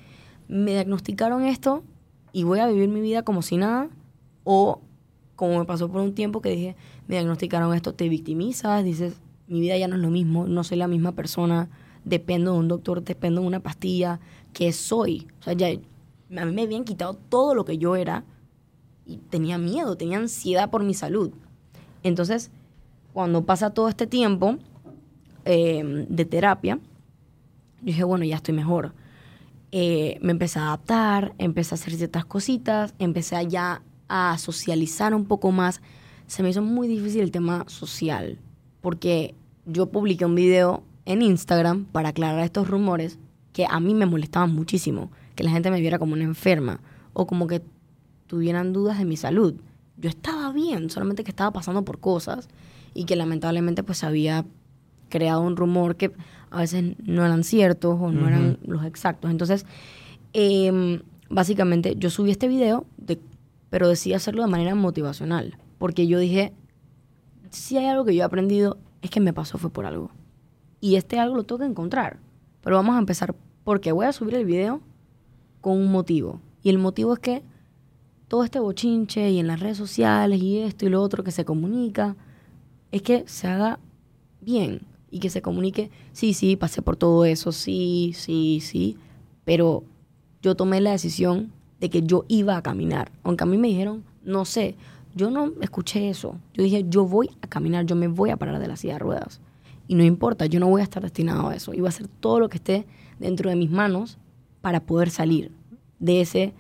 [0.49, 1.84] me diagnosticaron esto
[2.33, 3.89] y voy a vivir mi vida como si nada,
[4.43, 4.81] o
[5.35, 6.75] como me pasó por un tiempo que dije,
[7.07, 10.77] me diagnosticaron esto, te victimizas, dices, mi vida ya no es lo mismo, no soy
[10.77, 11.69] la misma persona,
[12.05, 14.19] dependo de un doctor, dependo de una pastilla,
[14.53, 15.27] ¿qué soy?
[15.39, 18.23] O sea, ya a mí me habían quitado todo lo que yo era
[19.05, 21.31] y tenía miedo, tenía ansiedad por mi salud.
[22.03, 22.51] Entonces,
[23.13, 24.57] cuando pasa todo este tiempo
[25.45, 28.93] eh, de terapia, yo dije, bueno, ya estoy mejor.
[29.71, 35.25] Eh, me empecé a adaptar, empecé a hacer ciertas cositas, empecé ya a socializar un
[35.25, 35.81] poco más.
[36.27, 38.38] Se me hizo muy difícil el tema social,
[38.81, 43.17] porque yo publiqué un video en Instagram para aclarar estos rumores
[43.53, 46.81] que a mí me molestaban muchísimo, que la gente me viera como una enferma
[47.13, 47.62] o como que
[48.27, 49.55] tuvieran dudas de mi salud.
[49.97, 52.49] Yo estaba bien, solamente que estaba pasando por cosas
[52.93, 54.45] y que lamentablemente pues había
[55.10, 56.12] creado un rumor que
[56.51, 59.31] a veces no eran ciertos o no eran los exactos.
[59.31, 59.65] Entonces,
[60.33, 63.19] em, básicamente yo subí este video, de-
[63.69, 66.53] pero decidí hacerlo de manera motivacional, porque yo dije,
[67.49, 70.11] si hay algo que yo he aprendido, es que me pasó fue por algo.
[70.79, 72.17] Y este algo lo tengo que encontrar.
[72.61, 74.81] Pero vamos a empezar porque voy a subir el video
[75.61, 76.41] con un motivo.
[76.63, 77.43] Y el motivo es que
[78.27, 81.45] todo este bochinche y en las redes sociales y esto y lo otro que se
[81.45, 82.15] comunica,
[82.91, 83.79] es que se haga
[84.41, 84.81] bien
[85.12, 88.97] y que se comunique, sí, sí, pasé por todo eso, sí, sí, sí,
[89.43, 89.84] pero
[90.41, 94.04] yo tomé la decisión de que yo iba a caminar, aunque a mí me dijeron,
[94.24, 94.76] no sé,
[95.13, 98.60] yo no escuché eso, yo dije, yo voy a caminar, yo me voy a parar
[98.60, 99.41] de la silla de ruedas.
[99.88, 102.39] Y no importa, yo no voy a estar destinado a eso, iba a hacer todo
[102.39, 102.86] lo que esté
[103.19, 104.17] dentro de mis manos
[104.62, 105.52] para poder salir
[106.00, 106.54] de ese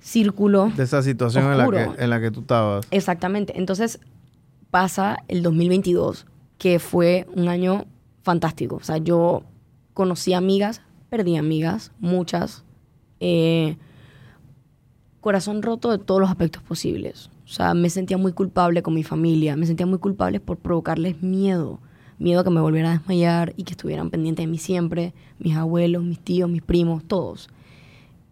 [0.00, 2.86] círculo De esa situación en la, que, en la que tú estabas.
[2.90, 3.58] Exactamente.
[3.58, 4.00] Entonces
[4.70, 6.26] pasa el 2022,
[6.60, 7.86] que fue un año
[8.22, 8.76] fantástico.
[8.76, 9.42] O sea, yo
[9.94, 12.62] conocí amigas, perdí amigas, muchas.
[13.18, 13.76] eh,
[15.20, 17.30] corazón roto de todos los aspectos posibles.
[17.44, 21.22] O sea, me sentía muy culpable con mi familia, me sentía muy culpable por provocarles
[21.22, 21.80] miedo.
[22.18, 25.56] Miedo a que me volviera a desmayar y que estuvieran pendientes de mí siempre, mis
[25.56, 27.50] abuelos, mis tíos, mis primos, todos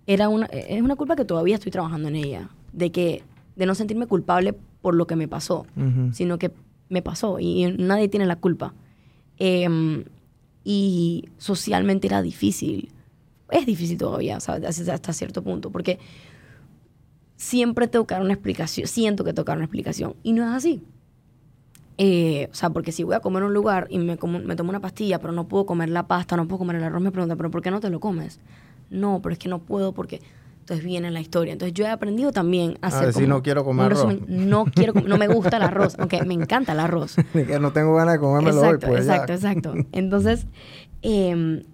[0.08, 3.22] era una, es una culpa que todavía estoy trabajando en ella, de que
[3.56, 5.66] de no sentirme culpable por lo que me pasó,
[6.12, 6.50] sino que
[6.88, 8.74] me pasó y nadie tiene la culpa.
[9.38, 10.04] Em,
[10.64, 12.90] y socialmente era difícil.
[13.50, 14.88] Es difícil todavía, ¿sabes?
[14.88, 15.98] Hasta cierto punto, porque
[17.36, 20.82] siempre dar una explicación, siento que dar una explicación, y no es así.
[22.00, 24.54] Eh, o sea, porque si voy a comer a un lugar y me, como- me
[24.54, 27.10] tomo una pastilla, pero no puedo comer la pasta, no puedo comer el arroz, me
[27.10, 28.38] preguntan, ¿pero por qué no te lo comes?
[28.90, 30.20] No, pero es que no puedo porque...
[30.68, 31.54] Entonces viene la historia.
[31.54, 34.04] Entonces yo he aprendido también a A hacer decir, como no quiero comer arroz.
[34.04, 34.48] resumen.
[34.50, 37.16] No quiero, no me gusta el arroz, aunque me encanta el arroz.
[37.32, 39.12] que no tengo ganas de comérmelo hoy, Exacto, pues ya.
[39.14, 39.74] exacto, exacto.
[39.92, 40.46] Entonces,
[41.00, 41.30] eh,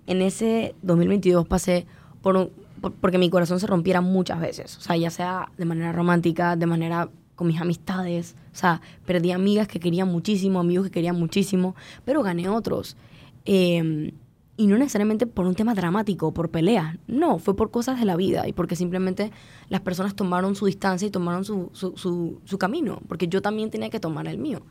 [0.06, 1.86] en ese 2022 pasé
[2.22, 4.76] por, un- por- porque mi corazón se rompiera muchas veces.
[4.76, 8.36] O sea, ya sea de manera romántica, de manera con mis amistades.
[8.52, 12.96] O sea, perdí amigas que querían muchísimo, amigos que querían muchísimo, pero gané otros.
[13.44, 14.12] Eh,
[14.56, 16.96] y no necesariamente por un tema dramático, por peleas.
[17.06, 19.32] No, fue por cosas de la vida y porque simplemente
[19.68, 23.90] las personas tomaron su distancia y tomaron su, su, su, camino, porque yo también tenía
[23.90, 24.62] que tomar el mío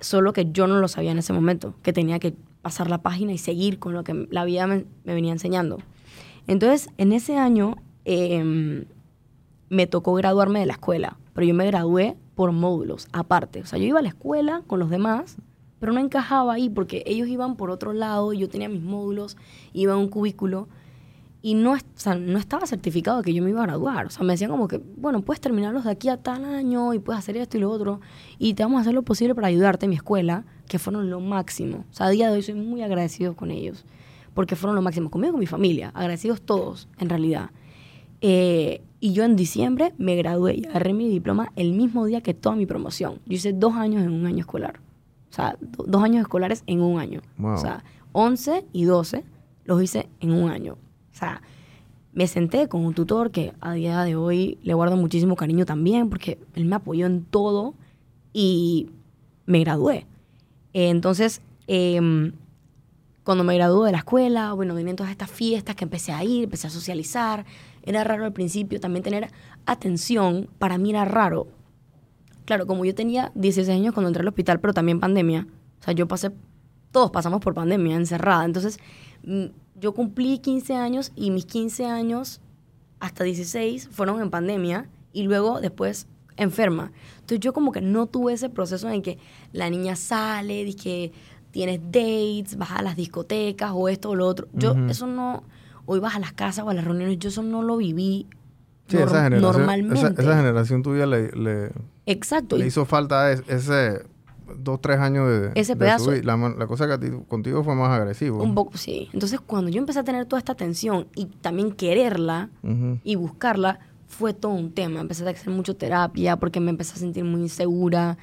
[0.00, 3.32] solo que yo no lo sabía en ese momento, que tenía que pasar la página
[3.32, 5.78] y seguir con lo que la vida me, venía enseñando.
[6.46, 8.84] Entonces, en ese año eh,
[9.68, 13.60] me tocó graduarme de la escuela, pero yo me gradué por módulos aparte.
[13.60, 15.36] O sea, yo iba a la escuela con los demás,
[15.80, 19.36] pero no encajaba ahí porque ellos iban por otro lado yo tenía mis módulos,
[19.72, 20.68] iba a un cubículo
[21.42, 24.06] y no, o sea, no estaba certificado que yo me iba a graduar.
[24.06, 26.98] O sea, me decían como que, bueno, puedes terminarlos de aquí a tal año y
[26.98, 28.00] puedes hacer esto y lo otro.
[28.38, 31.20] Y te vamos a hacer lo posible para ayudarte en mi escuela, que fueron lo
[31.20, 31.86] máximo.
[31.90, 33.86] O sea, a día de hoy soy muy agradecido con ellos,
[34.34, 35.10] porque fueron lo máximo.
[35.10, 37.50] Conmigo con mi familia, agradecidos todos, en realidad.
[38.20, 42.34] Eh, y yo en diciembre me gradué y agarré mi diploma el mismo día que
[42.34, 43.20] toda mi promoción.
[43.24, 44.80] Yo hice dos años en un año escolar.
[45.30, 47.20] O sea, do- dos años escolares en un año.
[47.38, 47.52] Wow.
[47.54, 49.24] O sea, 11 y 12
[49.64, 50.74] los hice en un año.
[50.74, 51.42] O sea,
[52.12, 56.08] me senté con un tutor que a día de hoy le guardo muchísimo cariño también
[56.10, 57.74] porque él me apoyó en todo
[58.32, 58.90] y
[59.46, 60.06] me gradué.
[60.72, 62.32] Entonces, em,
[63.24, 66.44] cuando me gradué de la escuela, bueno, vienen todas estas fiestas que empecé a ir,
[66.44, 67.44] empecé a socializar.
[67.82, 69.30] Era raro al principio también tener
[69.66, 70.48] atención.
[70.58, 71.46] Para mí era raro.
[72.50, 75.46] Claro, como yo tenía 16 años cuando entré al hospital, pero también pandemia.
[75.80, 76.32] O sea, yo pasé,
[76.90, 78.44] todos pasamos por pandemia, encerrada.
[78.44, 78.80] Entonces,
[79.22, 79.44] mm,
[79.76, 82.40] yo cumplí 15 años y mis 15 años
[82.98, 84.88] hasta 16 fueron en pandemia.
[85.12, 86.90] Y luego, después, enferma.
[87.20, 89.18] Entonces yo como que no tuve ese proceso en que
[89.52, 91.12] la niña sale, que
[91.52, 94.48] tienes dates, vas a las discotecas o esto o lo otro.
[94.54, 95.44] Yo eso no,
[95.86, 98.26] o ibas a las casas o a las reuniones, yo eso no lo viví
[98.90, 100.22] sí, esa generación, normalmente.
[100.22, 101.72] Esa, generación tuya le,
[102.06, 102.56] Exacto.
[102.56, 104.02] le hizo falta ese
[104.58, 106.12] dos, tres años de, ese pedazo.
[106.12, 108.42] La, cosa que a ti, contigo fue más agresivo.
[108.42, 109.08] Un poco, sí.
[109.12, 112.50] Entonces, cuando yo empecé a tener toda esta atención y también quererla
[113.04, 115.00] y buscarla, fue todo un tema.
[115.00, 118.18] Empecé a hacer mucho terapia porque me empecé a sentir muy insegura.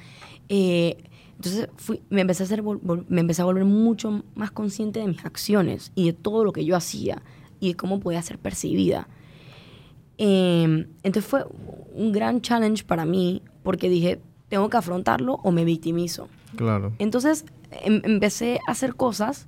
[0.48, 0.98] Eh,
[1.36, 5.24] entonces fui, me, empecé a hacer, me empecé a volver mucho más consciente de mis
[5.24, 7.22] acciones y de todo lo que yo hacía
[7.60, 9.08] y de cómo podía ser percibida.
[10.18, 11.46] Em, entonces fue
[11.94, 16.28] un gran challenge para mí porque dije, tengo que afrontarlo o me victimizo.
[16.56, 16.92] Claro.
[16.98, 19.46] Entonces em, empecé a hacer cosas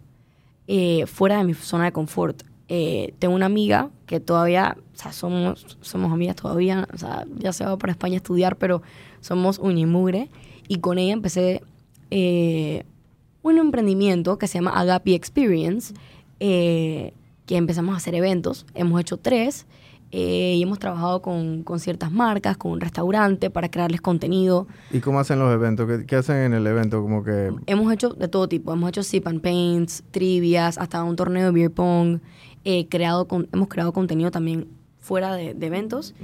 [0.69, 2.45] eh, fuera de mi zona de confort.
[2.69, 7.53] Eh, tengo una amiga que todavía, o sea, somos, somos amigas todavía, o sea, ya
[7.53, 8.81] se va para España a estudiar, pero
[9.21, 10.29] somos unimugre.
[10.69, 11.63] Y con ella empecé
[12.13, 12.85] eh,
[13.43, 15.95] un emprendimiento que se llama Agapi Experience,
[16.39, 17.13] que
[17.49, 18.65] empezamos a hacer eventos.
[18.75, 19.67] Hemos hecho tres
[20.13, 24.67] eh, y hemos trabajado con, con, ciertas marcas, con un restaurante para crearles contenido.
[24.91, 25.89] ¿Y cómo hacen los eventos?
[26.07, 27.01] ¿Qué, hacen en el evento?
[27.01, 27.53] Como que...
[27.67, 28.73] Hemos hecho de todo tipo.
[28.73, 32.19] Hemos hecho sip and paints, trivias, hasta un torneo de beer pong.
[32.65, 36.15] Eh, creado con, hemos creado contenido también fuera de, eventos.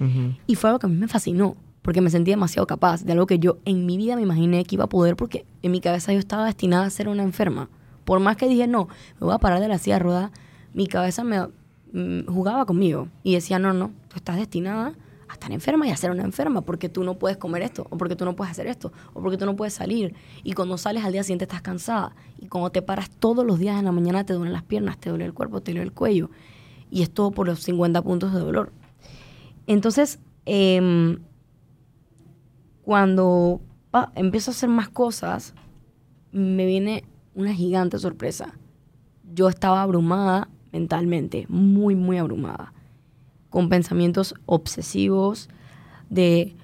[0.47, 3.27] Y fue algo que a mí me fascinó, porque me sentí demasiado capaz de algo
[3.27, 6.13] que yo en mi vida me imaginé que iba a poder, porque en mi cabeza
[6.13, 7.71] yo estaba destinada a ser una enferma.
[8.05, 8.89] Por más que dije, no,
[9.21, 10.31] me voy a parar de la silla de ruedas,
[10.75, 11.49] mi cabeza me
[11.93, 14.95] jugaba conmigo y decía, no, no, tú estás destinada
[15.29, 17.97] a estar enferma y a ser una enferma porque tú no puedes comer esto, o
[17.97, 20.15] porque tú no puedes hacer esto, o porque tú no puedes salir.
[20.43, 22.15] Y cuando sales al día siguiente estás cansada.
[22.39, 25.11] Y cuando te paras todos los días en la mañana te duelen las piernas, te
[25.11, 26.31] duele el cuerpo, te duele el cuello.
[26.91, 28.73] Y es todo por los 50 puntos de dolor.
[29.67, 31.19] Entonces, em,
[32.83, 33.61] cuando
[34.15, 35.55] empiezo a hacer más cosas,
[36.31, 38.57] me viene una gigante sorpresa.
[39.35, 42.73] Yo estaba abrumada mentalmente, muy, muy abrumada,
[43.51, 45.49] con pensamientos obsesivos
[46.11, 46.57] de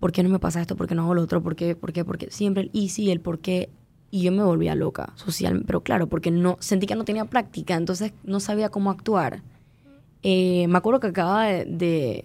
[0.00, 0.76] ¿por qué no me pasa esto?
[0.76, 1.42] ¿Por qué no hago lo otro?
[1.42, 1.74] ¿Por qué?
[1.74, 2.04] ¿Por qué?
[2.04, 3.70] Porque siempre el y sí, el por qué.
[4.10, 7.74] Y yo me volvía loca social, pero claro, porque no sentí que no tenía práctica,
[7.74, 9.42] entonces no sabía cómo actuar.
[10.22, 12.24] Eh, me acuerdo que acaba de,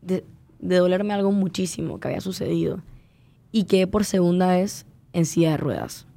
[0.00, 0.24] de,
[0.58, 2.80] dolerme algo muchísimo que había sucedido
[3.52, 6.07] y que por segunda vez en silla de ruedas.